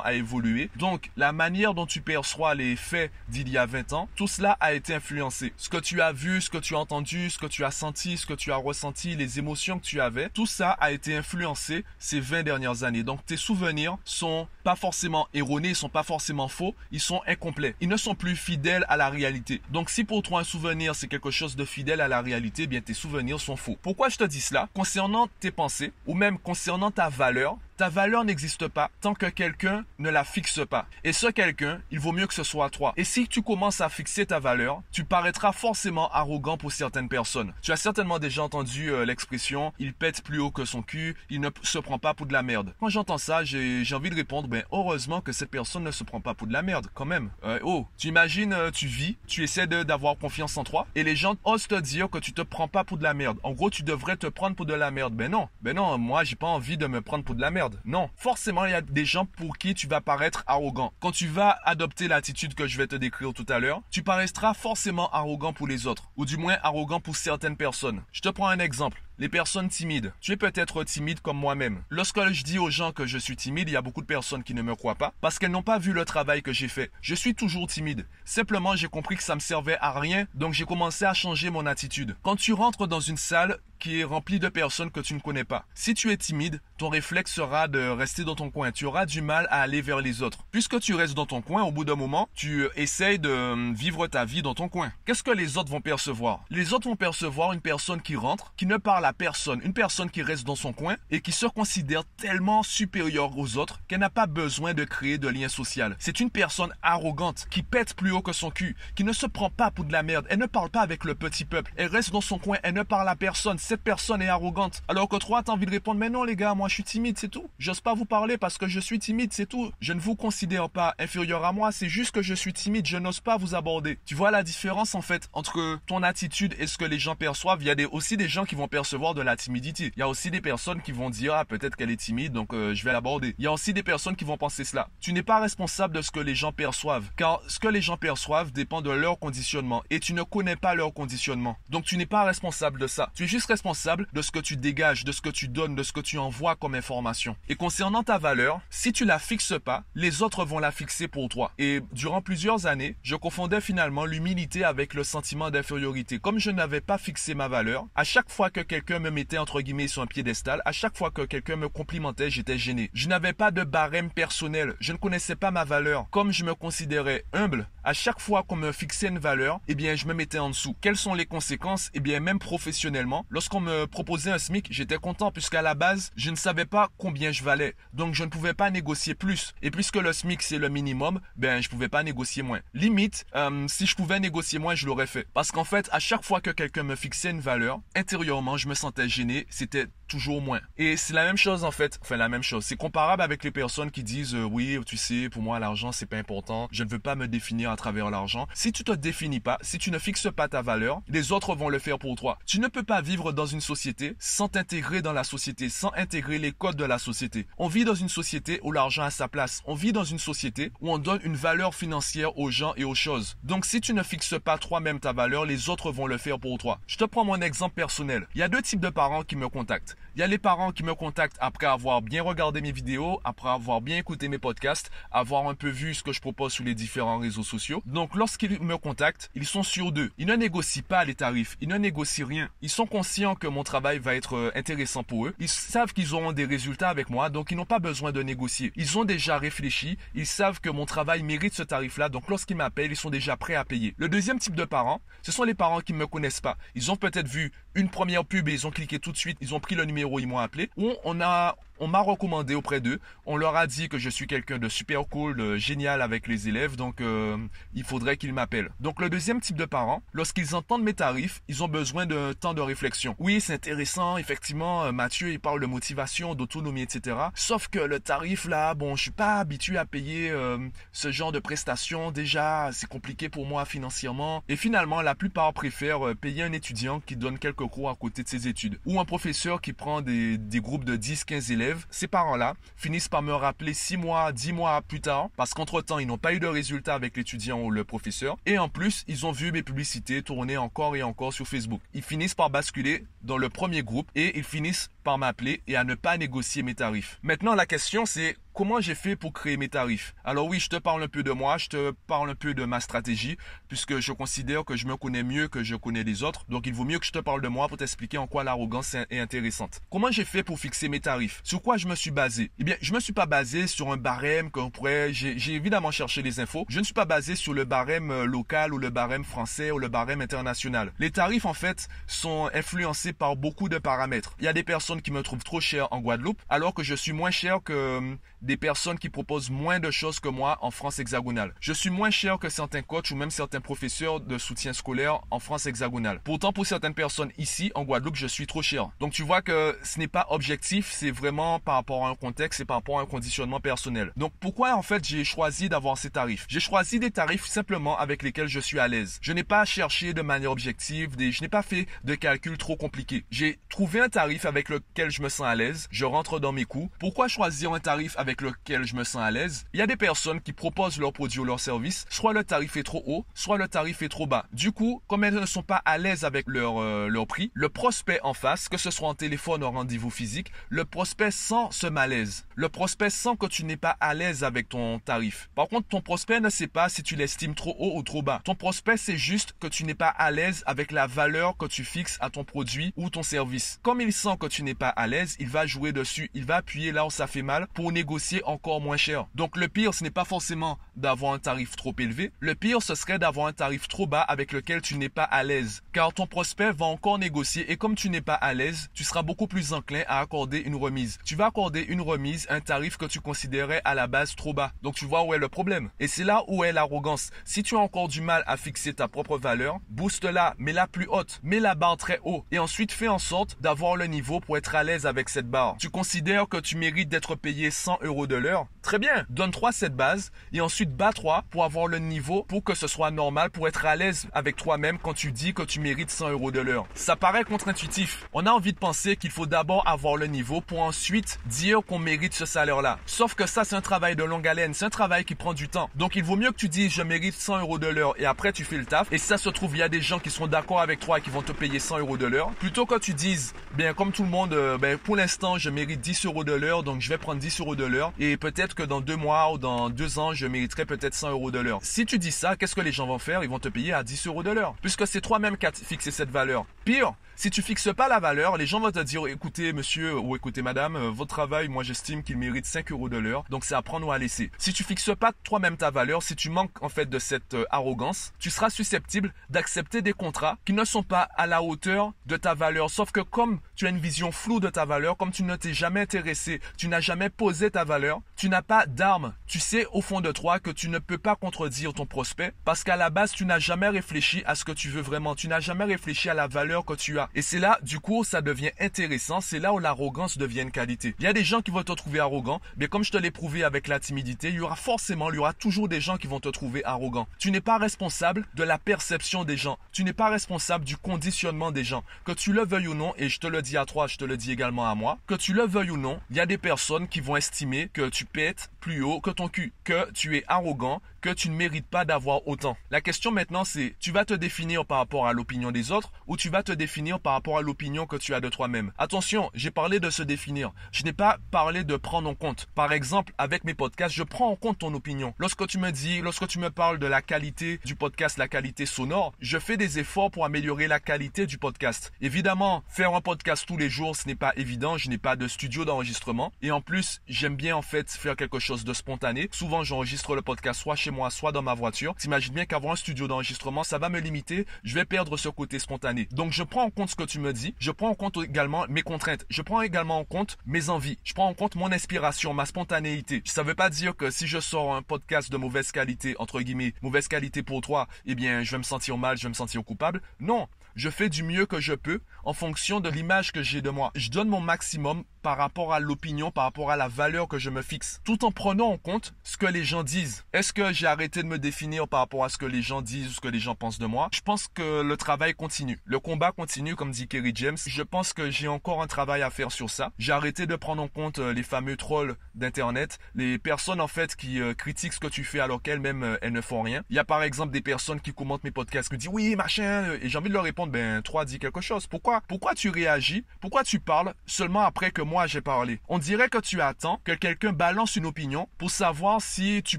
a 0.05 0.15
évolué. 0.15 0.71
Donc, 0.77 1.11
la 1.17 1.33
manière 1.33 1.75
dont 1.75 1.87
tu 1.87 2.01
perçois 2.01 2.55
les 2.55 2.77
faits 2.77 3.11
d'il 3.29 3.49
y 3.49 3.59
a 3.59 3.67
20 3.67 3.93
ans, 3.93 4.09
tout 4.17 4.27
cela 4.27 4.57
a 4.61 4.73
été 4.73 4.95
influencé. 4.95 5.53
Ce 5.57 5.69
que 5.69 5.77
tu 5.77 6.01
as 6.01 6.13
vu, 6.13 6.41
ce 6.41 6.51
que 6.51 6.59
tu 6.59 6.75
as 6.75 6.79
entendu, 6.79 7.31
ce 7.31 7.39
que 7.39 7.47
tu 7.47 7.65
as 7.65 7.71
senti, 7.71 8.17
ce 8.17 8.27
que 8.27 8.35
tu 8.35 8.53
as 8.53 8.57
ressenti, 8.57 9.17
les 9.17 9.39
émotions 9.39 9.79
que 9.79 9.85
tu 9.85 10.01
avais, 10.01 10.29
tout 10.31 10.47
ça 10.47 10.71
a 10.71 10.91
été 10.91 11.17
influencé 11.17 11.85
ces 11.99 12.21
20 12.21 12.43
dernières 12.43 12.83
années. 12.85 13.03
Donc, 13.03 13.25
tes 13.27 13.37
souvenirs 13.37 13.99
sont 14.05 14.49
pas 14.65 14.77
forcément 14.77 15.29
erronés, 15.35 15.71
ils 15.71 15.77
sont 15.77 15.89
pas 15.89 16.03
forcément 16.03 16.49
faux, 16.49 16.75
ils 16.91 17.01
sont 17.01 17.21
incomplets. 17.27 17.75
Ils 17.81 17.89
ne 17.89 17.97
sont 17.97 18.15
plus 18.15 18.37
fidèles 18.37 18.87
à 18.89 18.97
la 18.97 19.11
réalité. 19.11 19.61
Donc, 19.71 19.91
si 19.91 20.05
pour 20.05 20.23
toi 20.23 20.41
un 20.41 20.45
souvenir 20.45 20.95
c'est 20.95 21.09
quelque 21.09 21.31
chose 21.31 21.57
de 21.57 21.65
fidèle 21.65 22.01
à 22.01 22.09
la 22.09 22.23
réalité, 22.23 22.63
eh 22.63 22.67
bien 22.67 22.81
tes 22.81 22.95
souvenirs 22.95 23.41
sont 23.41 23.57
faux. 23.57 23.77
Pourquoi 23.83 24.09
je 24.09 24.17
te 24.17 24.25
dis 24.25 24.41
cela? 24.41 24.69
Concernant 24.75 25.29
tes 25.41 25.51
pensées 25.51 25.93
ou 26.07 26.15
même 26.15 26.39
concernant 26.39 26.91
ta 26.91 27.09
valeur, 27.09 27.59
ta 27.79 27.89
valeur 27.89 28.25
n'existe 28.25 28.67
pas 28.67 28.91
tant 29.01 29.15
que 29.15 29.27
quelqu'un 29.27 29.85
ne 30.01 30.11
la 30.11 30.25
fixe 30.25 30.61
pas. 30.69 30.87
Et 31.05 31.13
ce 31.13 31.29
quelqu'un, 31.29 31.81
il 31.93 32.01
vaut 32.01 32.11
mieux 32.11 32.27
que 32.27 32.35
ce 32.35 32.43
soit 32.43 32.71
toi. 32.71 32.93
Et 32.97 33.05
si 33.05 33.29
tu 33.29 33.41
commences 33.41 33.81
à 33.81 33.89
fixer 33.89 34.27
ta 34.27 34.41
valeur, 34.41 34.83
tu 34.91 35.05
paraîtras 35.05 35.53
forcément 35.53 36.11
arrogant 36.11 36.57
pour 36.57 36.73
certaines 36.73 37.09
personnes. 37.09 37.55
Tu 37.63 37.71
as 37.71 37.77
certainement 37.77 38.19
déjà 38.19 38.43
entendu 38.43 38.91
euh, 38.91 39.05
l'expression 39.05 39.73
il 39.79 39.95
pète 39.95 40.23
plus 40.23 40.41
haut 40.41 40.51
que 40.51 40.65
son 40.65 40.83
cul, 40.83 41.15
il 41.31 41.41
ne 41.41 41.51
se 41.63 41.79
prend 41.79 42.01
pas 42.01 42.15
pour 42.15 42.27
de 42.27 42.33
la 42.33 42.43
merde. 42.43 42.75
Quand 42.81 42.89
j'entends 42.89 43.17
ça, 43.17 43.45
j'ai 43.45 43.95
envie 43.95 44.11
de 44.11 44.17
répondre 44.17 44.49
ben 44.49 44.65
heureusement 44.73 45.21
que 45.21 45.31
cette 45.31 45.51
personne 45.51 45.85
ne 45.85 45.93
se 45.93 46.03
prend 46.03 46.21
pas 46.21 46.35
pour 46.35 46.49
de 46.49 46.53
la 46.53 46.63
merde 46.63 46.89
quand 46.95 47.05
même. 47.05 47.31
Euh, 47.45 47.61
oh, 47.63 47.87
tu 47.97 48.09
imagines 48.09 48.55
euh, 48.55 48.73
tu 48.73 48.89
vis, 48.89 49.17
tu 49.29 49.45
essaies 49.45 49.69
d'avoir 49.69 50.19
confiance 50.19 50.57
en 50.57 50.65
toi 50.65 50.89
et 50.97 51.05
les 51.05 51.15
gens 51.15 51.37
osent 51.45 51.69
te 51.69 51.81
dire 51.81 52.11
que 52.11 52.19
tu 52.19 52.33
te 52.33 52.43
prends 52.43 52.67
pas 52.67 52.83
pour 52.83 52.99
de 52.99 53.05
la 53.05 53.15
merde. 53.15 53.39
En 53.45 53.53
gros, 53.53 53.71
tu 53.71 53.85
devrais 53.85 54.17
te 54.17 54.27
prendre 54.27 54.57
pour 54.57 54.67
de 54.67 54.75
la 54.75 54.91
merde. 54.91 55.15
Ben 55.15 55.31
non, 55.31 55.49
ben 55.63 55.77
non, 55.77 55.97
moi 55.97 56.25
j'ai 56.25 56.35
pas 56.35 56.49
envie 56.49 56.77
de 56.77 56.89
me 56.89 57.01
prendre 57.01 57.23
pour 57.23 57.37
de 57.37 57.41
la 57.41 57.53
merde. 57.53 57.68
Non, 57.85 58.11
forcément, 58.17 58.65
il 58.65 58.73
y 58.73 58.75
a 58.75 58.81
des 58.81 59.05
gens 59.05 59.27
pour 59.27 59.59
qui 59.59 59.75
tu 59.75 59.87
vas 59.87 60.01
paraître 60.01 60.45
arrogant. 60.47 60.93
Quand 61.01 61.13
tu 61.13 61.27
vas 61.27 61.59
adopter 61.65 62.09
l'attitude 62.09 62.55
que 62.55 62.67
je 62.67 62.79
vais 62.79 62.87
te 62.87 62.97
décrire 62.97 63.33
tout 63.33 63.47
à 63.49 63.59
l'heure, 63.59 63.83
tu 63.91 64.03
paraîtras 64.03 64.55
forcément 64.55 65.11
arrogant 65.11 65.53
pour 65.53 65.67
les 65.67 65.87
autres, 65.87 66.11
ou 66.17 66.25
du 66.25 66.37
moins 66.37 66.59
arrogant 66.63 67.01
pour 67.01 67.17
certaines 67.17 67.57
personnes. 67.57 68.03
Je 68.13 68.21
te 68.21 68.29
prends 68.29 68.49
un 68.49 68.59
exemple 68.59 69.03
les 69.19 69.29
personnes 69.29 69.69
timides. 69.69 70.13
Tu 70.21 70.33
es 70.33 70.37
peut-être 70.37 70.85
timide 70.85 71.21
comme 71.21 71.39
moi-même. 71.39 71.83
Lorsque 71.91 72.21
je 72.33 72.43
dis 72.43 72.59
aux 72.59 72.71
gens 72.71 72.93
que 72.93 73.07
je 73.07 73.19
suis 73.19 73.37
timide, 73.37 73.69
il 73.69 73.73
y 73.73 73.77
a 73.77 73.83
beaucoup 73.83 74.01
de 74.01 74.07
personnes 74.07 74.43
qui 74.43 74.55
ne 74.55 74.63
me 74.63 74.75
croient 74.75 74.95
pas 74.95 75.13
parce 75.21 75.39
qu'elles 75.39 75.51
n'ont 75.51 75.63
pas 75.63 75.79
vu 75.79 75.93
le 75.93 76.05
travail 76.05 76.43
que 76.43 76.53
j'ai 76.53 76.69
fait. 76.69 76.91
Je 77.01 77.15
suis 77.15 77.35
toujours 77.35 77.67
timide. 77.67 78.07
Simplement, 78.25 78.77
j'ai 78.77 78.89
compris 78.89 79.17
que 79.17 79.23
ça 79.23 79.35
me 79.35 79.41
servait 79.41 79.79
à 79.81 79.99
rien, 79.99 80.27
donc 80.35 80.55
j'ai 80.55 80.65
commencé 80.65 81.05
à 81.05 81.15
changer 81.15 81.51
mon 81.51 81.67
attitude. 81.67 82.17
Quand 82.23 82.37
tu 82.37 82.53
rentres 82.53 82.87
dans 82.87 83.01
une 83.01 83.17
salle 83.17 83.59
qui 83.79 84.01
est 84.01 84.05
remplie 84.05 84.41
de 84.41 84.49
personnes 84.49 84.91
que 84.91 85.01
tu 85.01 85.15
ne 85.15 85.21
connais 85.21 85.45
pas, 85.45 85.65
si 85.75 85.95
tu 85.95 86.11
es 86.11 86.17
timide, 86.17 86.61
ton 86.79 86.89
réflexe 86.89 87.33
sera 87.33 87.69
de 87.69 87.89
rester 87.89 88.25
dans 88.25 88.35
ton 88.35 88.51
coin. 88.51 88.73
Tu 88.73 88.85
auras 88.85 89.07
du 89.07 89.23
mal 89.23 89.47
à 89.51 89.63
aller 89.63 89.81
vers 89.81 90.01
les 90.01 90.23
autres. 90.23 90.47
Puisque 90.51 90.81
tu 90.81 90.95
restes 90.95 91.15
dans 91.15 91.27
ton 91.27 91.43
coin, 91.43 91.63
au 91.63 91.73
bout 91.73 91.85
d'un 91.85 91.95
moment, 91.95 92.29
tu 92.35 92.69
essayes 92.77 93.19
de 93.19 93.31
hum, 93.31 93.75
vivre 93.75 94.07
ta 94.07 94.25
vie 94.25 94.43
dans 94.43 94.55
ton 94.55 94.69
coin. 94.69 94.93
Qu'est-ce 95.05 95.23
que 95.23 95.31
les 95.31 95.57
autres 95.59 95.71
vont 95.71 95.81
percevoir? 95.81 96.45
Les 96.51 96.73
autres 96.73 96.89
vont 96.89 96.97
percevoir 96.97 97.53
une 97.53 97.61
personne 97.61 98.03
qui 98.03 98.17
rentre, 98.17 98.53
qui 98.57 98.67
ne 98.67 98.77
parle 98.77 99.05
personne, 99.13 99.61
une 99.65 99.73
personne 99.73 100.11
qui 100.11 100.23
reste 100.23 100.47
dans 100.47 100.57
son 100.57 100.73
coin 100.73 100.97
et 101.11 101.21
qui 101.21 101.33
se 101.33 101.47
considère 101.47 102.05
tellement 102.17 102.63
supérieure 102.63 103.37
aux 103.37 103.57
autres 103.57 103.81
qu'elle 103.89 104.01
n'a 104.01 104.11
pas 104.11 104.27
besoin 104.27 104.75
de 104.75 104.85
créer 104.85 105.19
de 105.19 105.29
lien 105.29 105.49
social. 105.49 105.97
C'est 105.99 106.21
une 106.21 106.31
personne 106.31 106.73
arrogante 106.83 107.47
qui 107.51 107.63
pète 107.63 107.95
plus 107.95 108.11
haut 108.11 108.23
que 108.23 108.33
son 108.33 108.51
cul, 108.51 108.77
qui 108.95 109.05
ne 109.05 109.13
se 109.13 109.27
prend 109.27 109.51
pas 109.51 109.71
pour 109.71 109.85
de 109.85 109.93
la 109.93 110.03
merde. 110.03 110.27
Elle 110.29 110.39
ne 110.39 110.47
parle 110.47 110.71
pas 110.71 110.81
avec 110.81 111.05
le 111.05 111.15
petit 111.15 111.45
peuple. 111.45 111.73
Elle 111.77 111.89
reste 111.89 112.13
dans 112.13 112.21
son 112.21 112.39
coin, 112.39 112.59
elle 112.63 112.75
ne 112.75 112.83
parle 112.83 113.09
à 113.09 113.17
personne. 113.17 113.59
Cette 113.59 113.83
personne 113.83 114.23
est 114.23 114.29
arrogante. 114.29 114.83
Alors 114.89 115.09
que 115.09 115.17
toi, 115.17 115.43
t'as 115.43 115.53
envie 115.53 115.67
de 115.67 115.71
répondre, 115.71 116.01
mais 116.01 116.11
non 116.11 116.25
les 116.25 116.37
gars, 116.37 116.55
moi 116.55 116.69
je 116.69 116.75
suis 116.75 116.85
timide, 116.85 117.19
c'est 117.19 117.29
tout. 117.29 117.49
J'ose 117.59 117.81
pas 117.81 117.95
vous 117.95 118.05
parler 118.05 118.39
parce 118.39 118.59
que 118.59 118.69
je 118.69 118.81
suis 118.81 118.99
timide, 118.99 119.33
c'est 119.33 119.47
tout. 119.47 119.73
Je 119.81 119.93
ne 119.93 120.01
vous 120.01 120.17
considère 120.17 120.71
pas 120.71 120.95
inférieur 120.99 121.45
à 121.45 121.53
moi, 121.53 121.73
c'est 121.73 121.89
juste 121.89 122.13
que 122.13 122.23
je 122.23 122.35
suis 122.35 122.53
timide, 122.53 122.87
je 122.87 122.97
n'ose 122.97 123.21
pas 123.21 123.37
vous 123.37 123.55
aborder. 123.55 123.99
Tu 124.05 124.15
vois 124.15 124.31
la 124.31 124.43
différence 124.43 124.95
en 124.95 125.03
fait 125.03 125.29
entre 125.33 125.79
ton 125.87 126.03
attitude 126.03 126.55
et 126.59 126.67
ce 126.67 126.79
que 126.79 126.85
les 126.85 126.99
gens 126.99 127.17
perçoivent. 127.17 127.63
Il 127.63 127.67
y 127.67 127.71
a 127.71 127.75
des, 127.75 127.87
aussi 127.87 128.17
des 128.17 128.29
gens 128.29 128.45
qui 128.45 128.55
vont 128.55 128.69
percevoir 128.69 128.98
de 128.99 129.23
la 129.23 129.37
timidité. 129.37 129.93
Il 129.97 130.01
y 130.01 130.03
a 130.03 130.09
aussi 130.09 130.31
des 130.31 130.41
personnes 130.41 130.83
qui 130.83 130.93
vont 130.93 131.11
dire 131.11 131.35
ah 131.35 131.45
peut-être 131.45 131.77
qu'elle 131.77 131.91
est 131.91 131.97
timide 131.97 132.33
donc 132.33 132.53
euh, 132.53 132.75
je 132.75 132.85
vais 132.85 132.93
l'aborder. 132.93 133.35
Il 133.39 133.45
y 133.45 133.47
a 133.47 133.53
aussi 133.53 133.73
des 133.73 133.83
personnes 133.83 134.17
qui 134.17 134.25
vont 134.25 134.37
penser 134.37 134.65
cela. 134.65 134.89
Tu 135.01 135.13
n'es 135.13 135.23
pas 135.23 135.41
responsable 135.41 135.95
de 135.95 136.03
ce 136.03 136.11
que 136.11 136.21
les 136.21 136.35
gens 136.35 136.53
perçoivent 136.53 137.11
car 137.17 137.41
ce 137.47 137.59
que 137.59 137.69
les 137.69 137.81
gens 137.81 137.97
perçoivent 137.97 138.53
dépend 138.53 138.83
de 138.83 138.91
leur 138.91 139.19
conditionnement 139.19 139.83
et 139.91 140.01
tu 140.01 140.15
ne 140.15 140.23
connais 140.23 140.57
pas 140.57 140.75
leur 140.75 140.93
conditionnement. 140.93 141.57
Donc 141.71 141.85
tu 141.85 141.97
n'es 141.97 142.07
pas 142.07 142.25
responsable 142.25 142.81
de 142.81 142.87
ça. 142.87 143.11
Tu 143.15 143.25
es 143.25 143.29
juste 143.29 143.47
responsable 143.47 144.09
de 144.13 144.23
ce 144.23 144.31
que 144.31 144.39
tu 144.39 144.57
dégages, 144.57 145.05
de 145.05 145.13
ce 145.13 145.21
que 145.21 145.29
tu 145.29 145.49
donnes, 145.49 145.75
de 145.75 145.83
ce 145.83 145.93
que 145.93 146.01
tu 146.01 146.19
envoies 146.19 146.57
comme 146.57 146.75
information. 146.75 147.37
Et 147.49 147.55
concernant 147.55 148.03
ta 148.03 148.19
valeur, 148.19 148.61
si 148.71 148.93
tu 148.93 149.05
la 149.05 149.19
fixes 149.19 149.59
pas, 149.65 149.85
les 149.95 150.23
autres 150.23 150.45
vont 150.45 150.59
la 150.59 150.73
fixer 150.73 151.09
pour 151.09 151.29
toi. 151.29 151.53
Et 151.59 151.81
durant 151.93 152.23
plusieurs 152.23 152.67
années, 152.67 152.97
je 153.03 153.17
confondais 153.17 153.61
finalement 153.61 154.05
l'humilité 154.05 154.65
avec 154.65 154.95
le 154.95 155.05
sentiment 155.05 155.51
d'infériorité. 155.51 156.19
Comme 156.19 156.39
je 156.39 156.51
n'avais 156.51 156.81
pas 156.81 156.99
fixé 156.99 157.35
ma 157.35 157.49
valeur, 157.49 157.87
à 157.95 158.05
chaque 158.05 158.31
fois 158.31 158.51
que 158.51 158.61
quelqu'un 158.61 158.88
me 158.95 159.11
mettait 159.11 159.39
entre 159.39 159.61
guillemets 159.61 159.89
sur 159.89 160.03
un 160.03 160.07
piédestal, 160.07 160.63
à 160.65 160.73
chaque 160.73 160.97
fois 160.97 161.11
que 161.11 161.23
quelqu'un 161.23 161.57
me 161.57 161.69
complimentait, 161.69 162.31
j'étais 162.31 162.59
gêné. 162.59 162.91
Je 162.95 163.09
n'avais 163.09 163.33
pas 163.33 163.51
de 163.51 163.65
barème 163.65 164.11
personnel, 164.11 164.75
je 164.81 164.93
ne 164.93 164.99
connaissais 164.99 165.37
pas 165.37 165.51
ma 165.51 165.65
valeur. 165.65 166.07
Comme 166.11 166.33
je 166.33 166.45
me 166.45 166.55
considérais 166.55 167.25
humble, 167.33 167.69
à 167.89 167.95
chaque 167.95 168.21
fois 168.21 168.43
qu'on 168.43 168.57
me 168.57 168.71
fixait 168.71 169.09
une 169.09 169.19
valeur, 169.19 169.61
eh 169.67 169.75
bien 169.75 169.97
je 169.97 170.05
me 170.05 170.13
mettais 170.13 170.39
en 170.39 170.51
dessous. 170.51 170.77
Quelles 170.83 170.99
sont 170.99 171.15
les 171.15 171.25
conséquences? 171.25 171.89
Eh 171.95 172.01
bien 172.01 172.21
même 172.21 172.39
professionnellement, 172.39 173.25
lorsqu'on 173.31 173.61
me 173.61 173.87
proposait 173.87 174.31
un 174.31 174.37
SMIC, 174.37 174.69
j'étais 174.71 174.99
content 174.99 175.33
puisqu'à 175.33 175.63
la 175.63 175.75
base, 175.75 176.11
je 176.15 176.31
ne 176.31 176.37
savais 176.37 176.67
pas 176.67 176.91
combien 176.99 177.33
je 177.33 177.43
valais. 177.43 177.75
Donc 177.95 178.13
je 178.15 178.25
ne 178.25 178.29
pouvais 178.29 178.53
pas 178.53 178.71
négocier 178.71 179.15
plus. 179.15 179.55
Et 179.63 179.71
puisque 179.71 179.97
le 179.97 180.13
SMIC 180.13 180.43
c'est 180.43 180.59
le 180.59 180.69
minimum, 180.69 181.19
ben 181.37 181.63
je 181.63 181.71
pouvais 181.71 181.89
pas 181.89 182.03
négocier 182.03 182.43
moins. 182.43 182.61
Limite, 182.75 183.25
euh, 183.35 183.67
si 183.69 183.87
je 183.87 183.97
pouvais 183.97 184.21
négocier 184.21 184.59
moins, 184.59 184.75
je 184.75 184.85
l'aurais 184.85 185.07
fait. 185.07 185.27
Parce 185.33 185.51
qu'en 185.51 185.65
fait, 185.65 185.89
à 185.91 185.99
chaque 185.99 186.25
fois 186.25 186.43
que 186.43 186.51
quelqu'un 186.51 186.83
me 186.83 186.95
fixait 186.95 187.31
une 187.31 187.41
valeur, 187.41 187.81
intérieurement, 187.97 188.59
je 188.59 188.69
me 188.69 188.75
sentais 188.75 189.09
gêné, 189.09 189.47
c'était 189.49 189.87
toujours 190.09 190.43
moins. 190.43 190.61
Et 190.77 190.97
c'est 190.97 191.13
la 191.13 191.25
même 191.25 191.37
chose 191.37 191.65
en 191.65 191.71
fait, 191.71 191.99
enfin 192.03 192.17
la 192.17 192.29
même 192.29 192.43
chose. 192.43 192.65
C'est 192.65 192.77
comparable 192.77 193.23
avec 193.23 193.45
les 193.45 193.51
personnes 193.51 193.91
qui 193.91 194.03
disent 194.03 194.35
euh, 194.35 194.43
oui, 194.43 194.79
tu 194.85 194.97
sais, 194.97 195.29
pour 195.29 195.43
moi 195.43 195.59
l'argent 195.59 195.93
c'est 195.93 196.07
pas 196.07 196.17
important, 196.17 196.69
je 196.73 196.83
ne 196.83 196.89
veux 196.89 196.99
pas 196.99 197.15
me 197.15 197.29
définir 197.29 197.71
à 197.71 197.77
travers 197.77 198.11
l'argent. 198.11 198.49
Si 198.55 198.73
tu 198.73 198.83
te 198.83 198.93
définis 198.93 199.41
pas, 199.41 199.59
si 199.63 199.79
tu 199.79 199.91
ne 199.91 199.99
fixes 199.99 200.29
pas 200.35 200.49
ta 200.49 200.63
valeur, 200.63 201.03
les 201.09 201.33
autres 201.33 201.55
vont 201.55 201.69
le 201.69 201.79
faire 201.79 201.99
pour 201.99 202.17
toi. 202.17 202.39
Tu 202.47 202.59
ne 202.59 202.69
peux 202.69 202.83
pas 202.83 203.01
vivre 203.01 203.33
dans 203.33 203.47
une 203.47 203.61
société 203.61 204.17
sans 204.19 204.49
t'intégrer 204.49 205.03
dans 205.03 205.13
la 205.13 205.25
société, 205.25 205.69
sans 205.69 205.93
intégrer 205.95 206.39
les 206.39 206.53
codes 206.53 206.77
de 206.77 206.85
la 206.85 206.99
société. 206.99 207.47
On 207.59 207.69
vit 207.69 207.85
dans 207.85 207.95
une 207.95 208.09
société 208.09 208.61
où 208.63 208.73
l'argent 208.73 209.03
a 209.03 209.11
sa 209.11 209.29
place. 209.29 209.63
On 209.67 209.75
vit 209.75 209.93
dans 209.93 210.05
une 210.05 210.19
société 210.19 210.73
où 210.81 210.91
on 210.91 210.99
donne 210.99 211.21
une 211.23 211.37
valeur 211.37 211.75
financière 211.75 212.39
aux 212.39 212.51
gens 212.51 212.73
et 212.77 212.85
aux 212.85 212.95
choses. 212.95 213.37
Donc 213.43 213.67
si 213.67 213.81
tu 213.81 213.93
ne 213.93 214.03
fixes 214.03 214.39
pas 214.43 214.59
toi-même 214.59 215.01
ta 215.01 215.13
valeur, 215.13 215.45
les 215.45 215.69
autres 215.69 215.93
vont 215.93 216.07
le 216.07 216.19
faire 216.19 216.39
pour 216.39 216.57
toi. 216.59 216.81
Je 216.87 216.97
te 216.97 217.05
prends 217.05 217.25
mon 217.25 217.41
exemple 217.41 217.75
personnel. 217.75 218.27
Il 218.35 218.41
y 218.41 218.43
a 218.43 218.49
deux 218.49 218.63
types 218.63 218.81
de 218.81 218.89
parents 218.89 219.23
qui 219.23 219.37
me 219.37 219.49
contactent. 219.49 219.98
Il 220.19 220.21
y 220.21 220.25
a 220.25 220.27
les 220.27 220.39
parents 220.39 220.73
qui 220.73 220.83
me 220.83 220.95
contactent 220.95 221.37
après 221.41 221.67
avoir 221.67 222.03
bien 222.03 222.23
regardé 222.23 222.61
mes 222.61 222.73
vidéos, 222.73 223.21
après 223.23 223.51
avoir 223.51 223.81
bien 223.81 223.99
écouté 223.99 224.29
mes 224.29 224.39
podcasts, 224.39 224.91
avoir 225.13 225.49
un 225.49 225.55
peu 225.55 225.69
vu 225.69 225.95
ce 225.95 226.03
que 226.03 226.13
je 226.13 226.21
propose 226.21 226.53
sur 226.53 226.65
les 226.65 226.75
différents 226.75 227.19
réseaux 227.19 227.45
sociaux. 227.45 227.83
Donc 227.87 228.17
lorsqu'ils 228.17 228.61
me 228.61 228.77
contactent, 228.77 229.31
ils 229.35 229.47
sont 229.47 229.63
sûrs 229.63 229.93
d'eux. 229.93 230.11
Ils 230.19 230.27
ne 230.27 230.35
négocient 230.35 230.83
pas 230.87 231.05
les 231.05 231.15
tarifs, 231.15 231.57
ils 231.61 231.69
ne 231.69 231.77
négocient 231.77 232.27
rien. 232.27 232.49
Ils 232.63 232.71
sont 232.71 232.87
conscients 232.87 233.35
que 233.35 233.47
mon 233.47 233.63
travail 233.63 233.99
va 233.99 234.15
être 234.15 234.37
euh, 234.37 234.51
intéressant 234.55 235.05
pour 235.05 235.27
eux. 235.27 235.35
Ils 235.39 235.49
savent 235.49 235.93
qu'ils 235.93 236.15
auront 236.15 236.33
des 236.33 236.45
résultats 236.45 236.89
avec 236.89 237.11
moi, 237.11 237.31
donc 237.31 237.51
ils 237.51 237.57
n'ont 237.57 237.65
pas 237.65 237.79
besoin 237.79 238.11
de 238.11 238.23
négocier. 238.23 238.73
Ils 238.77 238.99
ont 238.99 239.05
déjà 239.05 239.39
réfléchi, 239.39 239.99
ils 240.15 240.27
savent 240.27 240.61
que 240.61 240.71
mon 240.71 240.87
travail 240.87 241.23
mérite 241.23 241.55
ce 241.55 241.63
tarif-là, 241.63 242.09
donc 242.09 242.29
lorsqu'ils 242.29 242.57
m'appellent, 242.57 242.91
ils 242.91 242.97
sont 242.97 243.11
déjà 243.11 243.37
prêts 243.37 243.55
à 243.55 243.65
payer. 243.65 243.95
Le 243.99 244.09
deuxième 244.09 244.39
type 244.39 244.55
de 244.55 244.65
parents, 244.65 245.01
ce 245.23 245.33
sont 245.33 245.45
les 245.45 245.55
parents 245.55 245.81
qui 245.81 245.93
ne 245.93 245.99
me 245.99 246.07
connaissent 246.07 246.41
pas. 246.41 246.57
Ils 246.75 246.91
ont 246.91 246.97
peut-être 246.97 247.29
vu 247.29 247.53
une 247.75 247.89
première 247.89 248.25
pub 248.25 248.49
et 248.49 248.53
ils 248.53 248.67
ont 248.67 248.71
cliqué 248.71 248.99
tout 248.99 249.13
de 249.13 249.17
suite, 249.17 249.39
ils 249.41 249.55
ont 249.55 249.61
pris 249.61 249.75
le 249.75 249.85
numéro, 249.89 250.21
ils 250.21 250.27
m'ont 250.27 250.39
appelé. 250.39 250.71
Ou 250.77 250.93
on 251.05 251.21
a 251.21 251.57
on 251.81 251.89
m'a 251.89 252.01
recommandé 252.01 252.55
auprès 252.55 252.81
d'eux. 252.81 253.01
On 253.27 253.37
leur 253.37 253.57
a 253.57 253.67
dit 253.67 253.89
que 253.89 253.99
je 253.99 254.11
suis 254.11 254.27
quelqu'un 254.27 254.59
de 254.59 254.69
super 254.69 255.07
cool, 255.09 255.57
génial 255.57 256.03
avec 256.03 256.27
les 256.27 256.49
élèves, 256.49 256.77
donc 256.77 257.01
euh, 257.01 257.37
il 257.75 257.85
faudrait 257.85 258.17
qu'ils 258.17 258.33
m'appellent. 258.33 258.71
Donc 258.81 259.01
le 259.01 259.11
deuxième 259.11 259.41
type 259.41 259.57
de 259.57 259.65
parents, 259.65 260.03
lorsqu'ils 260.13 260.55
entendent 260.55 260.83
mes 260.83 260.95
tarifs, 260.95 261.43
ils 261.49 261.63
ont 261.63 261.69
besoin 261.69 262.07
d'un 262.07 262.33
temps 262.35 262.55
de 262.55 262.61
réflexion. 262.61 263.15
Oui, 263.19 263.41
c'est 263.41 263.55
intéressant, 263.55 264.17
effectivement, 264.17 264.85
euh, 264.85 264.93
Mathieu, 264.93 265.31
il 265.31 265.41
parle 265.41 265.61
de 265.61 265.67
motivation, 265.67 266.35
d'autonomie, 266.35 266.83
etc. 266.83 267.17
Sauf 267.35 267.69
que 267.69 267.79
le 267.79 268.01
tarif 268.01 268.47
là, 268.47 268.75
bon, 268.75 268.97
je 268.97 269.03
suis 269.03 269.11
pas 269.11 269.37
habitué 269.37 269.77
à 269.79 269.85
payer 269.85 270.31
euh, 270.31 270.59
ce 270.93 271.11
genre 271.11 271.33
de 271.33 271.39
prestations. 271.39 272.11
Déjà, 272.11 272.71
c'est 272.73 272.89
compliqué 272.89 273.29
pour 273.29 273.47
moi 273.47 273.65
financièrement. 273.65 274.43
Et 274.49 274.57
finalement, 274.57 275.03
la 275.03 275.15
plupart 275.15 275.53
préfèrent 275.53 276.15
payer 276.21 276.43
un 276.43 276.53
étudiant 276.53 277.01
qui 277.01 277.17
donne 277.17 277.39
quelques 277.39 277.67
cours 277.67 277.91
à 277.91 277.95
côté 277.95 278.23
de 278.23 278.29
ses 278.29 278.49
études 278.49 278.79
ou 278.87 279.01
un 279.01 279.05
professeur 279.05 279.61
qui 279.61 279.73
prend 279.73 280.01
des, 280.01 280.39
groupes 280.61 280.85
de 280.85 280.97
10-15 280.97 281.53
ces 281.91 282.09
parents-là 282.09 282.55
finissent 282.77 283.09
par 283.09 283.23
me 283.23 283.33
rappeler 283.33 283.75
6 283.75 283.97
mois, 283.97 284.33
10 284.33 284.53
mois 284.53 284.83
plus 284.83 285.01
tard, 285.01 285.29
parce 285.37 285.55
qu'entre-temps, 285.55 285.99
ils 285.99 286.07
n'ont 286.07 286.19
pas 286.19 286.35
eu 286.35 286.41
de 286.41 286.47
résultat 286.47 286.95
avec 286.95 287.17
l'étudiant 287.17 287.61
ou 287.61 287.71
le 287.71 287.85
professeur. 287.85 288.37
Et 288.47 288.59
en 288.59 288.69
plus, 288.69 289.05
ils 289.09 289.27
ont 289.27 289.33
vu 289.33 289.53
mes 289.53 289.63
publicités 289.63 290.23
tourner 290.23 290.57
encore 290.57 290.97
et 290.97 291.03
encore 291.03 291.33
sur 291.33 291.47
Facebook. 291.47 291.81
Ils 291.95 292.03
finissent 292.03 292.35
par 292.35 292.51
basculer 292.51 293.05
dans 293.23 293.39
le 293.39 293.49
premier 293.49 293.83
groupe 293.83 294.11
et 294.15 294.37
ils 294.39 294.45
finissent 294.45 294.91
m'appeler 295.17 295.63
et 295.67 295.77
à 295.77 295.85
ne 295.85 295.95
pas 295.95 296.19
négocier 296.19 296.63
mes 296.63 296.75
tarifs. 296.75 297.19
Maintenant, 297.23 297.55
la 297.55 297.65
question 297.65 298.05
c'est 298.05 298.37
comment 298.53 298.81
j'ai 298.81 298.97
fait 298.97 299.15
pour 299.15 299.33
créer 299.33 299.57
mes 299.57 299.69
tarifs? 299.69 300.15
Alors 300.25 300.49
oui, 300.49 300.59
je 300.59 300.69
te 300.69 300.77
parle 300.77 301.05
un 301.05 301.09
peu 301.09 301.23
de 301.23 301.31
moi, 301.31 301.59
je 301.59 301.69
te 301.69 301.93
parle 302.09 302.29
un 302.31 302.35
peu 302.35 302.55
de 302.55 302.65
ma 302.65 302.81
stratégie, 302.81 303.39
puisque 303.69 304.01
je 304.01 304.11
considère 304.11 304.65
que 304.65 304.77
je 304.77 304.87
me 304.87 304.97
connais 304.97 305.23
mieux 305.23 305.47
que 305.47 305.63
je 305.63 305.77
connais 305.77 306.03
les 306.03 306.25
autres. 306.25 306.45
Donc 306.49 306.67
il 306.67 306.75
vaut 306.75 306.85
mieux 306.85 306.99
que 306.99 307.07
je 307.07 307.13
te 307.13 307.21
parle 307.21 307.41
de 307.41 307.47
moi 307.47 307.69
pour 307.69 307.77
t'expliquer 307.77 308.19
en 308.19 308.27
quoi 308.27 308.43
l'arrogance 308.43 308.95
est 308.95 309.21
intéressante. 309.21 309.81
Comment 309.91 310.11
j'ai 310.11 310.25
fait 310.25 310.43
pour 310.43 310.59
fixer 310.59 310.89
mes 310.89 310.99
tarifs? 310.99 311.41
Sur 311.45 311.63
quoi 311.63 311.77
je 311.77 311.87
me 311.87 311.95
suis 311.95 312.11
basé? 312.11 312.51
Eh 312.59 312.65
bien, 312.65 312.75
je 312.81 312.93
me 312.93 312.99
suis 312.99 313.13
pas 313.13 313.27
basé 313.27 313.69
sur 313.69 313.93
un 313.93 313.97
barème 313.97 314.51
qu'on 314.51 314.71
pourrait... 314.71 315.13
J'ai 315.13 315.53
évidemment 315.53 315.93
cherché 315.93 316.23
les 316.23 316.41
infos. 316.41 316.67
Je 316.69 316.81
ne 316.81 316.85
suis 316.85 316.95
pas 316.95 317.05
basé 317.05 317.37
sur 317.37 317.55
le 317.55 317.65
barème 317.65 318.11
euh, 318.11 318.25
local 318.25 318.75
ou 318.75 318.79
le 318.79 318.91
barème 318.91 319.25
français 319.25 319.71
ou 319.71 319.79
le 319.79 319.87
barème 319.87 320.21
international. 320.21 320.93
Les 320.99 321.13
tarifs, 321.13 321.45
en 321.45 321.55
fait, 321.55 321.89
sont 322.09 322.51
influencés 322.53 323.13
par 323.13 323.37
beaucoup 323.37 323.69
de 323.69 323.79
paramètres. 323.79 324.35
Il 324.41 324.47
y 324.47 324.49
a 324.49 324.53
des 324.53 324.65
personnes 324.65 324.98
qui 325.03 325.11
me 325.11 325.23
trouvent 325.23 325.45
trop 325.45 325.61
cher 325.61 325.89
en 325.91 326.01
Guadeloupe, 326.01 326.43
alors 326.49 326.75
que 326.75 326.83
je 326.83 326.95
suis 326.95 327.13
moins 327.13 327.31
cher 327.31 327.61
que 327.63 327.73
euh, 327.73 328.17
des 328.43 328.57
personnes 328.57 328.99
qui 328.99 329.09
proposent 329.09 329.51
moins 329.51 329.81
de 329.81 329.91
choses 329.91 330.21
que 330.21 330.29
moi 330.29 330.59
en 330.61 330.71
France 330.71 330.99
hexagonale. 330.99 331.55
Je 331.61 331.73
suis 331.73 331.91
moins 331.91 332.11
cher 332.11 332.39
que 332.39 332.49
certains 332.49 332.83
coachs 332.83 333.11
ou 333.11 333.17
même 333.17 333.31
certains 333.31 333.61
professeurs 333.61 334.21
de 334.21 334.39
soutien 334.39 334.73
scolaire 334.73 335.21
en 335.31 335.39
France 335.39 335.67
hexagonale. 335.67 336.21
Pourtant, 336.25 336.53
pour 336.53 336.67
certaines 336.67 336.95
personnes 336.95 337.31
ici, 337.39 337.73
en 337.75 337.85
Guadeloupe, 337.85 338.17
je 338.17 338.27
suis 338.27 338.47
trop 338.47 338.63
cher. 338.63 338.91
Donc 339.01 339.13
tu 339.13 339.23
vois 339.23 339.43
que 339.43 339.77
ce 339.83 339.99
n'est 339.99 340.09
pas 340.09 340.27
objectif, 340.31 340.91
c'est 340.93 341.11
vraiment 341.11 341.61
par 341.61 341.75
rapport 341.75 342.07
à 342.07 342.11
un 342.11 342.15
contexte 342.15 342.61
et 342.61 342.65
par 342.65 342.77
rapport 342.77 342.99
à 342.99 343.03
un 343.03 343.07
conditionnement 343.07 343.61
personnel. 343.61 344.13
Donc 344.17 344.33
pourquoi 344.41 344.77
en 344.77 344.83
fait 344.83 345.05
j'ai 345.05 345.25
choisi 345.25 345.69
d'avoir 345.69 345.99
ces 345.99 346.11
tarifs? 346.11 346.47
J'ai 346.49 346.61
choisi 346.61 346.99
des 346.99 347.11
tarifs 347.11 347.47
simplement 347.47 347.99
avec 347.99 348.23
lesquels 348.23 348.49
je 348.49 348.61
suis 348.61 348.79
à 348.79 348.89
l'aise. 348.89 349.19
Je 349.23 349.33
n'ai 349.33 349.45
pas 349.45 349.65
cherché 349.65 350.15
de 350.15 350.23
manière 350.23 350.53
objective, 350.53 351.17
des... 351.17 351.33
je 351.33 351.43
n'ai 351.43 351.49
pas 351.49 351.63
fait 351.63 351.87
de 352.05 352.15
calcul 352.15 352.57
trop 352.57 352.77
compliqué. 352.77 353.25
J'ai 353.31 353.59
trouvé 353.69 354.01
un 354.01 354.09
tarif 354.09 354.45
avec 354.45 354.69
je 354.97 355.23
me 355.23 355.29
sens 355.29 355.47
à 355.47 355.55
l'aise, 355.55 355.87
je 355.91 356.05
rentre 356.05 356.41
dans 356.41 356.53
mes 356.53 356.65
coûts. 356.65 356.91
Pourquoi 356.99 357.29
choisir 357.29 357.73
un 357.73 357.81
tarif 357.81 358.15
avec 358.19 358.41
lequel 358.41 358.85
je 358.85 358.97
me 358.97 359.05
sens 359.05 359.23
à 359.23 359.31
l'aise? 359.31 359.65
Il 359.73 359.79
y 359.79 359.83
a 359.83 359.87
des 359.87 359.97
personnes 359.97 360.41
qui 360.41 360.53
proposent 360.53 360.99
leurs 360.99 361.13
produits 361.13 361.41
ou 361.41 361.45
leurs 361.45 361.61
services, 361.61 362.05
soit 362.11 362.33
le 362.33 362.45
tarif 362.45 362.77
est 362.77 362.83
trop 362.83 363.03
haut, 363.07 363.25
soit 363.35 363.59
le 363.59 363.69
tarif 363.69 364.03
est 364.03 364.09
trop 364.09 364.27
bas. 364.27 364.47
Du 364.53 364.73
coup, 364.73 365.01
comme 365.07 365.25
elles 365.25 365.35
ne 365.35 365.47
sont 365.47 365.63
pas 365.63 365.83
à 365.85 365.99
l'aise 365.99 366.25
avec 366.25 366.47
leur, 366.49 366.81
euh, 366.81 367.25
prix, 367.29 367.51
le 367.55 367.69
prospect 367.69 368.21
en 368.23 368.33
face, 368.33 368.69
que 368.69 368.79
ce 368.79 368.91
soit 368.91 369.09
en 369.09 369.15
téléphone 369.15 369.63
ou 369.63 369.67
en 369.67 369.73
rendez-vous 369.73 370.11
physique, 370.11 370.51
le 370.69 370.85
prospect 370.85 371.31
sent 371.31 371.67
ce 371.71 371.87
malaise. 371.87 372.47
Le 372.55 372.69
prospect 372.69 373.11
sent 373.11 373.37
que 373.39 373.47
tu 373.47 373.65
n'es 373.65 373.77
pas 373.77 373.97
à 374.01 374.15
l'aise 374.15 374.45
avec 374.45 374.69
ton 374.69 374.99
tarif. 374.99 375.51
Par 375.55 375.69
contre, 375.69 375.89
ton 375.89 376.01
prospect 376.01 376.41
ne 376.41 376.49
sait 376.49 376.67
pas 376.67 376.89
si 376.89 377.03
tu 377.03 377.17
l'estimes 377.17 377.55
trop 377.55 377.77
haut 377.79 377.97
ou 377.97 378.03
trop 378.03 378.23
bas. 378.23 378.41
Ton 378.45 378.55
prospect 378.55 378.97
sait 378.97 379.19
juste 379.19 379.55
que 379.61 379.67
tu 379.67 379.85
n'es 379.85 379.95
pas 379.95 380.09
à 380.09 380.31
l'aise 380.31 380.63
avec 380.67 380.91
la 380.91 381.07
valeur 381.07 381.57
que 381.57 381.67
tu 381.67 381.85
fixes 381.85 382.17
à 382.21 382.31
ton 382.31 382.45
produit 382.45 382.93
ou 382.97 383.11
ton 383.11 383.23
service. 383.23 383.79
Comme 383.83 384.01
il 384.01 384.13
sent 384.13 384.37
que 384.41 384.47
tu 384.47 384.63
n'es 384.63 384.68
pas 384.75 384.89
à 384.89 385.07
l'aise, 385.07 385.37
il 385.39 385.49
va 385.49 385.67
jouer 385.67 385.93
dessus, 385.93 386.31
il 386.35 386.45
va 386.45 386.57
appuyer 386.57 386.93
là 386.93 387.07
où 387.07 387.11
ça 387.11 387.27
fait 387.27 387.43
mal 387.43 387.67
pour 387.75 387.93
négocier 387.93 388.43
encore 388.45 388.81
moins 388.81 388.97
cher. 388.97 389.27
Donc 389.35 389.57
le 389.57 389.69
pire, 389.69 389.95
ce 389.95 390.05
n'est 390.05 390.11
pas 390.11 390.25
forcément 390.25 390.79
d'avoir 390.97 391.33
un 391.33 391.39
tarif 391.39 391.77
trop 391.77 391.95
élevé. 391.99 392.33
Le 392.41 392.55
pire, 392.55 392.83
ce 392.83 392.95
serait 392.95 393.19
d'avoir 393.19 393.47
un 393.47 393.53
tarif 393.53 393.89
trop 393.89 394.07
bas 394.07 394.21
avec 394.21 394.53
lequel 394.53 394.83
tu 394.83 394.97
n'es 394.97 395.09
pas 395.09 395.25
à 395.25 395.43
l'aise. 395.43 395.83
Car 395.93 396.13
ton 396.13 396.27
prospect 396.27 396.73
va 396.73 396.87
encore 396.87 397.19
négocier 397.19 397.71
et 397.71 397.77
comme 397.77 397.95
tu 397.95 398.11
n'es 398.11 398.21
pas 398.21 398.35
à 398.35 398.55
l'aise, 398.55 398.91
tu 398.95 399.05
seras 399.05 399.23
beaucoup 399.23 399.47
plus 399.47 399.73
enclin 399.73 400.03
à 400.09 400.21
accorder 400.21 400.59
une 400.59 400.77
remise. 400.77 401.19
Tu 401.25 401.37
vas 401.37 401.47
accorder 401.47 401.81
une 401.81 402.01
remise, 402.01 402.47
un 402.51 402.61
tarif 402.61 402.97
que 402.97 403.07
tu 403.07 403.21
considérais 403.21 403.81
à 403.85 403.95
la 403.95 404.07
base 404.07 404.35
trop 404.37 404.53
bas. 404.53 404.73
Donc 404.83 404.95
tu 404.95 405.07
vois 405.07 405.25
où 405.25 405.35
est 405.35 405.39
le 405.39 405.49
problème. 405.49 405.91
Et 406.01 406.09
c'est 406.09 406.25
là 406.25 406.43
où 406.49 406.65
est 406.65 406.73
l'arrogance. 406.73 407.31
Si 407.45 407.63
tu 407.63 407.77
as 407.77 407.81
encore 407.81 408.09
du 408.09 408.21
mal 408.21 408.45
à 408.47 408.57
fixer 408.57 408.93
ta 408.93 409.09
propre 409.09 409.39
valeur, 409.39 409.79
booste-la, 409.89 410.55
mets-la 410.59 410.87
plus 410.87 411.07
haute, 411.09 411.41
mets 411.43 411.61
la 411.61 411.75
barre 411.75 411.97
très 411.97 412.21
haut 412.25 412.45
et 412.51 412.59
ensuite 412.59 412.93
fais 412.93 413.09
en 413.09 413.19
sorte 413.19 413.57
d'avoir 413.61 413.97
le 413.97 414.07
niveau 414.07 414.41
pour 414.41 414.58
être 414.59 414.75
à 414.75 414.85
l'aise 414.85 415.07
avec 415.07 415.29
cette 415.29 415.49
barre. 415.49 415.77
Tu 415.79 415.89
considères 415.89 416.49
que 416.49 416.59
tu 416.59 416.77
mérites 416.77 417.09
d'être 417.09 417.35
payé 417.35 417.71
100 417.71 418.01
euros 418.03 418.27
de 418.27 418.35
l'heure, 418.35 418.67
très 418.83 418.99
bien. 418.99 419.25
Donne-toi 419.31 419.73
cette 419.73 419.95
base 419.95 420.33
et 420.53 420.61
ensuite 420.61 420.95
bats-toi 420.95 421.45
pour 421.51 421.65
avoir 421.65 421.87
le 421.87 421.99
niveau 421.99 422.43
pour 422.43 422.63
que 422.63 422.75
ce 422.75 422.87
soit 422.87 423.11
normal, 423.11 423.51
pour 423.51 423.69
être 423.69 423.87
à 423.87 423.97
l'aise 423.97 424.29
avec 424.33 424.57
toi-même 424.57 424.99
quand 424.99 425.15
tu 425.15 425.33
dis 425.33 425.55
que 425.55 425.63
tu 425.63 425.81
mérites 425.81 426.11
100 426.11 426.31
euros 426.31 426.51
de 426.51 426.61
l'heure. 426.61 426.87
Ça 426.95 427.17
paraît 427.17 427.45
contre-intuitif. 427.45 428.29
On 428.33 428.47
a 428.47 428.51
envie 428.51 428.73
de 428.73 428.79
penser 428.79 429.17
qu'il 429.17 429.31
faut 429.31 429.47
d'abord 429.47 429.87
avoir 429.87 430.17
le 430.17 430.27
niveau 430.27 430.61
pour 430.61 430.83
ensuite 430.83 431.39
dire 431.47 431.81
qu'on 431.87 431.99
mérite 431.99 432.35
ce 432.35 432.47
salaire-là. 432.47 432.99
Sauf 433.07 433.35
que 433.35 433.47
ça, 433.47 433.65
c'est 433.65 433.77
un 433.77 433.81
travail 433.81 434.17
de 434.17 434.25
longue 434.25 434.47
haleine. 434.47 434.75
C'est 434.75 434.85
un 434.85 434.91
travail 434.91 435.25
qui 435.25 435.35
prend 435.35 435.55
du 435.55 435.69
temps. 435.69 435.89
Donc, 435.95 436.17
il 436.17 436.25
vaut 436.25 436.37
mieux 436.37 436.51
que 436.51 436.57
tu 436.57 436.69
dises 436.69 436.93
je 436.93 437.03
mérite 437.03 437.35
100 437.35 437.61
euros 437.61 437.79
de 437.79 437.87
l'heure 437.87 438.15
et 438.19 438.27
après 438.27 438.53
tu 438.53 438.65
fais 438.65 438.77
le 438.77 438.87
taf. 438.87 439.13
Et 439.13 439.19
ça 439.19 439.39
se 439.39 439.49
trouve, 439.49 439.77
il 439.77 439.79
y 439.79 439.83
a 439.83 439.89
des 439.89 440.01
gens 440.01 440.19
qui 440.19 440.31
seront 440.31 440.47
d'accord 440.47 440.81
avec 440.81 441.01
toi 441.01 441.19
et 441.19 441.21
qui 441.21 441.31
vont 441.31 441.43
te 441.43 441.53
payer 441.53 441.79
100 441.79 441.99
euros 441.99 442.17
de 442.17 442.27
l'heure. 442.27 442.51
Plutôt 442.59 442.87
que 442.87 442.99
tu 442.99 443.15
dises, 443.15 443.55
bien, 443.77 443.95
comme 443.95 444.13
tout 444.13 444.25
le 444.25 444.29
monde, 444.29 444.48
ben, 444.49 444.99
pour 444.99 445.17
l'instant, 445.17 445.59
je 445.59 445.71
mérite 445.71 446.01
10 446.01 446.27
euros 446.27 446.45
de 446.45 446.53
l'heure, 446.53 446.83
donc 446.83 447.01
je 447.01 447.09
vais 447.09 447.19
prendre 447.19 447.41
10 447.41 447.61
euros 447.61 447.77
de 447.77 447.85
l'heure 447.85 448.13
et 448.19 448.37
peut-être 448.37 448.75
que 448.75 448.83
dans 448.83 449.01
deux 449.01 449.17
mois 449.17 449.53
ou 449.53 449.59
dans 449.59 449.91
deux 449.91 450.19
ans, 450.19 450.33
je 450.33 450.47
mériterai 450.47 450.87
peut-être 450.87 451.15
100 451.15 451.31
euros 451.31 451.51
de 451.51 451.59
l'heure. 451.59 451.81
Si 451.83 452.07
tu 452.07 452.19
dis 452.19 452.33
ça, 452.33 452.57
qu'est-ce 452.57 452.75
que 452.75 452.81
les 452.81 452.93
gens 452.93 453.07
vont 453.07 453.19
faire? 453.19 453.43
Ils 453.43 453.51
vont 453.51 453.59
te 453.59 453.69
payer 453.69 453.93
à 453.93 454.03
10 454.03 454.27
euros 454.27 454.43
de 454.43 454.51
l'heure. 454.51 454.75
Puisque 454.81 455.07
c'est 455.07 455.21
toi-même 455.21 455.57
qui 455.57 455.67
as 455.67 455.73
fixé 455.73 456.11
cette 456.11 456.31
valeur. 456.31 456.67
Pire, 456.85 457.15
si 457.37 457.51
tu 457.51 457.63
fixes 457.63 457.95
pas 457.95 458.09
la 458.09 458.19
valeur, 458.19 458.57
les 458.57 458.67
gens 458.67 458.81
vont 458.81 458.91
te 458.91 458.99
dire, 458.99 459.29
écoutez 459.29 459.73
monsieur 459.73 460.19
ou 460.19 460.35
écoutez 460.35 460.61
madame, 460.61 460.97
euh, 460.97 461.11
votre 461.11 461.31
travail, 461.31 461.69
moi 461.69 461.85
j'estime 461.85 462.25
qu'il 462.25 462.37
mérite 462.37 462.67
5 462.67 462.91
euros 462.91 463.09
de 463.09 463.17
l'heure, 463.17 463.45
donc 463.49 463.65
c'est 463.65 463.77
à 463.77 463.83
prendre 463.83 464.09
ou 464.09 464.11
à 464.11 464.19
laisser. 464.19 464.51
Si 464.59 464.73
tu 464.73 464.83
fixes 464.83 465.15
pas 465.15 465.31
toi-même 465.45 465.77
ta 465.77 465.93
valeur, 465.93 466.21
si 466.21 466.35
tu 466.35 466.51
manques 466.51 466.83
en 466.83 466.89
fait 466.89 467.09
de 467.09 467.21
cette 467.21 467.55
euh, 467.55 467.65
arrogance, 467.71 468.33
tu 468.41 468.51
seras 468.51 468.71
susceptible 468.71 469.33
d'accepter 469.51 470.03
des 470.03 470.15
contrats 470.15 470.59
qui 470.65 470.73
ne 470.73 470.85
sont 470.85 471.05
pas 471.05 471.29
à 471.37 471.47
la 471.47 471.63
hauteur 471.63 472.13
de 472.27 472.37
ta 472.37 472.55
valeur. 472.55 472.91
Sauf 472.91 473.13
que 473.13 473.21
comme 473.21 473.61
tu 473.77 473.87
as 473.87 473.91
une 473.91 473.99
vision 473.99 474.33
flou 474.39 474.61
de 474.61 474.71
ta 474.71 474.85
valeur, 474.85 475.17
comme 475.17 475.33
tu 475.33 475.43
ne 475.43 475.57
t'es 475.57 475.75
jamais 475.75 476.03
intéressé, 476.03 476.61
tu 476.77 476.89
n'as 476.89 477.01
jamais 477.01 477.29
posé 477.29 477.71
ta 477.71 477.85
valeur, 477.85 478.21
tu 478.37 478.49
n'as 478.49 478.63
pas 478.63 478.87
d'armes. 478.87 479.35
Tu 479.49 479.61
sais 479.61 479.87
au 479.93 480.03
fond 480.03 480.21
de 480.21 480.31
toi 480.31 480.61
que 480.61 480.69
tu 480.69 480.91
ne 480.91 480.99
peux 480.99 481.17
pas 481.17 481.35
contredire 481.35 481.95
ton 481.95 482.05
prospect 482.05 482.53
parce 482.67 482.85
qu'à 482.85 482.97
la 482.97 483.09
base, 483.09 483.33
tu 483.33 483.47
n'as 483.47 483.59
jamais 483.59 483.89
réfléchi 483.89 484.43
à 484.45 484.55
ce 484.55 484.63
que 484.63 484.73
tu 484.73 484.91
veux 484.91 485.01
vraiment. 485.01 485.35
Tu 485.35 485.49
n'as 485.49 485.61
jamais 485.61 485.85
réfléchi 485.85 486.29
à 486.29 486.35
la 486.35 486.49
valeur 486.49 486.85
que 486.85 486.93
tu 486.93 487.19
as. 487.19 487.31
Et 487.35 487.41
c'est 487.41 487.59
là, 487.59 487.79
du 487.81 487.99
coup, 487.99 488.25
ça 488.25 488.43
devient 488.43 488.73
intéressant. 488.79 489.41
C'est 489.41 489.59
là 489.59 489.73
où 489.73 489.79
l'arrogance 489.79 490.37
devient 490.37 490.61
une 490.61 490.71
qualité. 490.71 491.15
Il 491.19 491.25
y 491.25 491.29
a 491.29 491.33
des 491.33 491.45
gens 491.45 491.63
qui 491.63 491.71
vont 491.71 491.83
te 491.83 491.93
trouver 491.93 492.21
arrogant, 492.21 492.61
mais 492.77 492.89
comme 492.89 493.05
je 493.05 493.11
te 493.11 493.17
l'ai 493.17 493.31
prouvé 493.31 493.65
avec 493.65 493.89
la 493.89 493.99
timidité, 493.99 494.51
il 494.51 494.57
y 494.57 494.61
aura 494.61 494.77
forcément, 494.77 495.31
il 495.31 495.37
y 495.37 495.39
aura 495.39 495.55
toujours 495.55 495.89
des 495.89 496.03
gens 496.03 496.19
qui 496.19 496.27
vont 496.27 496.41
te 496.41 496.51
trouver 496.51 496.85
arrogant. 496.85 497.27
Tu 497.39 497.51
n'es 497.51 497.63
pas 497.63 497.79
responsable 497.79 498.45
de 498.55 498.65
la 498.65 498.77
perception 498.77 499.45
des 499.45 499.57
gens. 499.57 499.79
Tu 499.93 500.05
n'es 500.05 500.13
pas 500.13 500.29
responsable 500.29 500.85
du 500.85 500.99
conditionnement 500.99 501.71
des 501.71 501.85
gens. 501.85 502.05
Que 502.27 502.33
tu 502.33 502.53
le 502.53 502.67
veuilles 502.67 502.89
ou 502.89 502.95
non, 502.95 503.15
et 503.17 503.31
je 503.31 503.41
te 503.41 503.47
le 503.47 503.63
dis 503.63 503.79
à 503.79 503.87
toi, 503.87 504.09
je 504.09 504.19
te 504.19 504.27
le 504.27 504.37
dis 504.37 504.53
également 504.53 504.91
à 504.91 504.95
moi, 504.95 505.17
que 505.27 505.35
tu 505.35 505.55
le 505.55 505.67
veuilles 505.67 505.93
ou 505.93 505.97
non, 505.97 506.21
il 506.31 506.37
y 506.37 506.41
a 506.41 506.45
des 506.45 506.59
personnes 506.59 507.09
qui 507.09 507.21
vont 507.21 507.37
estimer 507.37 507.89
que 507.95 508.11
tu 508.11 508.27
pètes 508.27 508.71
plus 508.81 509.03
haut 509.03 509.23
que 509.23 509.38
cul, 509.47 509.73
que 509.85 510.11
tu 510.11 510.37
es 510.37 510.43
arrogant, 510.49 511.01
que 511.21 511.31
tu 511.31 511.49
ne 511.51 511.55
mérites 511.55 511.87
pas 511.87 512.05
d'avoir 512.05 512.47
autant. 512.49 512.77
La 512.91 513.01
question 513.01 513.31
maintenant 513.31 513.65
c'est, 513.65 513.95
tu 514.01 514.11
vas 514.11 514.25
te 514.25 514.35
définir 514.35 514.85
par 514.85 514.99
rapport 514.99 515.29
à 515.29 515.33
l'opinion 515.33 515.71
des 515.71 515.93
autres 515.93 516.13
ou 516.27 516.37
tu 516.37 516.49
vas 516.49 516.65
te 516.65 516.73
définir 516.73 517.21
par 517.21 517.35
rapport 517.35 517.59
à 517.59 517.63
l'opinion 517.63 518.07
que 518.07 518.17
tu 518.17 518.35
as 518.35 518.41
de 518.41 518.49
toi-même? 518.49 518.93
Attention, 518.99 519.51
j'ai 519.55 519.71
parlé 519.71 520.01
de 520.01 520.11
se 520.11 520.25
définir. 520.25 520.73
Je 520.91 521.05
n'ai 521.05 521.13
pas 521.13 521.39
parlé 521.53 521.85
de 521.85 521.97
prendre 521.97 522.29
en 522.29 522.35
compte. 522.35 522.67
Par 522.75 522.93
exemple, 522.93 523.33
avec 523.39 523.63
mes 523.63 523.75
podcasts, 523.75 524.15
je 524.15 524.25
prends 524.25 524.51
en 524.51 524.57
compte 524.57 524.79
ton 524.79 524.93
opinion. 524.95 525.35
Lorsque 525.39 525.67
tu 525.69 525.79
me 525.79 525.93
dis, 525.93 526.21
lorsque 526.21 526.49
tu 526.49 526.59
me 526.59 526.71
parles 526.71 526.99
de 526.99 527.07
la 527.07 527.23
qualité 527.23 527.79
du 527.85 527.95
podcast, 527.95 528.39
la 528.39 528.49
qualité 528.49 528.87
sonore, 528.87 529.33
je 529.41 529.59
fais 529.59 529.77
des 529.77 529.99
efforts 529.99 530.31
pour 530.31 530.45
améliorer 530.45 530.89
la 530.89 530.99
qualité 530.99 531.47
du 531.47 531.59
podcast. 531.59 532.13
Évidemment, 532.21 532.83
faire 532.89 533.15
un 533.15 533.21
podcast 533.21 533.65
tous 533.67 533.77
les 533.77 533.91
jours, 533.91 534.17
ce 534.17 534.27
n'est 534.27 534.35
pas 534.35 534.53
évident. 534.57 534.97
Je 534.97 535.09
n'ai 535.11 535.19
pas 535.19 535.37
de 535.37 535.47
studio 535.47 535.85
d'enregistrement. 535.85 536.53
Et 536.63 536.71
en 536.71 536.81
plus, 536.81 537.21
j'aime 537.29 537.57
bien 537.57 537.77
en 537.77 537.83
fait 537.83 538.11
faire 538.11 538.35
quelque 538.35 538.59
chose 538.59 538.85
de 538.85 538.93
spontané. 538.93 539.28
Souvent, 539.53 539.85
j'enregistre 539.85 540.35
le 540.35 540.43
podcast 540.43 540.81
soit 540.81 540.97
chez 540.97 541.11
moi, 541.11 541.31
soit 541.31 541.53
dans 541.53 541.63
ma 541.63 541.75
voiture. 541.75 542.15
T'imagines 542.15 542.55
bien 542.55 542.65
qu'avoir 542.65 542.95
un 542.95 542.97
studio 542.97 543.29
d'enregistrement, 543.29 543.85
ça 543.85 543.99
va 543.99 544.09
me 544.09 544.21
limiter. 544.21 544.67
Je 544.85 544.95
vais 544.95 545.05
perdre 545.05 545.37
ce 545.37 545.49
côté 545.49 545.79
spontané. 545.79 546.29
Donc, 546.33 546.53
je 546.53 546.63
prends 546.63 546.85
en 546.85 546.91
compte 546.91 547.11
ce 547.11 547.17
que 547.17 547.25
tu 547.25 547.39
me 547.39 547.53
dis. 547.53 547.75
Je 547.79 547.91
prends 547.91 548.09
en 548.09 548.15
compte 548.15 548.39
également 548.39 548.87
mes 548.89 549.03
contraintes. 549.03 549.45
Je 549.51 549.63
prends 549.63 549.83
également 549.83 550.19
en 550.19 550.25
compte 550.25 550.57
mes 550.67 550.89
envies. 550.89 551.19
Je 551.25 551.35
prends 551.35 551.49
en 551.49 551.55
compte 551.55 551.77
mon 551.77 551.93
inspiration, 551.93 552.55
ma 552.55 552.67
spontanéité. 552.67 553.43
Ça 553.45 553.63
veut 553.63 553.75
pas 553.75 553.91
dire 553.91 554.17
que 554.17 554.31
si 554.31 554.47
je 554.47 554.61
sors 554.61 554.95
un 554.95 555.03
podcast 555.03 555.51
de 555.51 555.57
mauvaise 555.57 555.93
qualité, 555.93 556.35
entre 556.39 556.61
guillemets, 556.61 556.95
mauvaise 557.03 557.29
qualité 557.29 557.63
pour 557.63 557.81
toi, 557.81 558.09
eh 558.25 558.35
bien, 558.35 558.63
je 558.63 558.71
vais 558.71 558.79
me 558.79 558.83
sentir 558.83 559.19
mal, 559.19 559.37
je 559.37 559.43
vais 559.43 559.49
me 559.51 559.55
sentir 559.55 559.85
coupable. 559.85 560.23
Non. 560.41 560.69
Je 560.99 561.11
fais 561.11 561.29
du 561.29 561.45
mieux 561.45 561.65
que 561.65 561.79
je 561.79 561.95
peux 561.95 562.21
en 562.45 562.53
fonction 562.53 562.99
de 562.99 563.09
l'image 563.09 563.53
que 563.53 563.63
j'ai 563.63 563.83
de 563.83 563.91
moi. 563.91 564.11
Je 564.17 564.31
donne 564.31 564.49
mon 564.49 564.61
maximum 564.61 565.23
par 565.43 565.57
rapport 565.57 565.93
à 565.93 566.01
l'opinion, 566.01 566.51
par 566.51 566.65
rapport 566.65 566.91
à 566.91 566.97
la 566.97 567.09
valeur 567.09 567.47
que 567.47 567.59
je 567.59 567.71
me 567.71 567.83
fixe, 567.83 568.21
tout 568.25 568.45
en 568.45 568.51
prenant 568.51 568.89
en 568.89 568.99
compte 568.99 569.18
ce 569.43 569.57
que 569.57 569.67
les 569.67 569.85
gens 569.85 570.03
disent. 570.03 570.45
Est-ce 570.53 570.73
que 570.73 570.93
j'ai 570.93 571.07
arrêté 571.07 571.43
de 571.43 571.49
me 571.49 571.59
définir 571.59 572.09
par 572.09 572.21
rapport 572.21 572.45
à 572.45 572.49
ce 572.49 572.59
que 572.59 572.67
les 572.67 572.83
gens 572.83 573.03
disent 573.03 573.29
ou 573.29 573.33
ce 573.33 573.41
que 573.41 573.49
les 573.49 573.61
gens 573.61 573.75
pensent 573.75 573.99
de 573.99 574.07
moi? 574.07 574.29
Je 574.33 574.41
pense 574.41 574.69
que 574.69 575.03
le 575.03 575.17
travail 575.17 575.55
continue. 575.55 575.99
Le 576.05 576.21
combat 576.21 576.53
continue, 576.53 576.95
comme 576.95 577.11
dit 577.11 577.29
Kerry 577.29 577.53
James. 577.55 577.79
Je 577.87 578.03
pense 578.03 578.33
que 578.33 578.51
j'ai 578.51 578.69
encore 578.69 579.03
un 579.03 579.07
travail 579.07 579.43
à 579.43 579.51
faire 579.51 579.73
sur 579.73 579.91
ça. 579.91 580.13
J'ai 580.19 580.33
arrêté 580.33 580.67
de 580.67 580.77
prendre 580.77 581.03
en 581.03 581.09
compte 581.09 581.39
les 581.39 581.63
fameux 581.63 581.97
trolls 581.97 582.37
d'Internet, 582.55 583.19
les 583.35 583.59
personnes 583.59 584.01
en 584.01 584.09
fait 584.09 584.37
qui 584.37 584.61
euh, 584.61 584.75
critiquent 584.75 585.13
ce 585.13 585.21
que 585.21 585.27
tu 585.27 585.45
fais 585.45 585.61
alors 585.61 585.83
qu'elles-mêmes, 585.83 586.23
euh, 586.23 586.39
elles 586.43 586.53
ne 586.53 586.61
font 586.61 586.83
rien. 586.83 587.03
Il 587.11 587.17
y 587.17 587.19
a 587.19 587.25
par 587.25 587.43
exemple 587.43 587.73
des 587.73 587.81
personnes 587.81 588.21
qui 588.21 588.33
commentent 588.33 588.65
mes 588.65 588.71
podcasts, 588.71 589.09
qui 589.09 589.19
disent 589.19 589.31
oui, 589.33 589.57
machin, 589.57 590.15
et 590.21 590.29
j'ai 590.29 590.39
envie 590.39 590.49
de 590.49 590.55
leur 590.55 590.65
répondre, 590.65 590.93
ben, 590.93 591.23
toi, 591.23 591.45
dis 591.45 591.59
quelque 591.59 591.81
chose. 591.81 592.07
Pourquoi 592.07 592.41
Pourquoi 592.49 592.75
tu 592.75 592.89
réagis? 592.91 593.45
Pourquoi 593.61 593.85
tu 593.85 594.01
parles 594.01 594.35
seulement 594.47 594.83
après 594.83 595.11
que 595.11 595.23
moi 595.23 595.47
j'ai 595.47 595.61
parlé? 595.61 596.01
On 596.09 596.19
dirait 596.19 596.49
que 596.49 596.59
tu 596.59 596.81
attends 596.81 597.21
que 597.25 597.33
quelqu'un 597.33 597.73
balance 597.73 598.17
une 598.17 598.27
opinion 598.27 598.69
pour 598.79 598.91
savoir 598.91 599.08
si 599.41 599.83
tu 599.83 599.99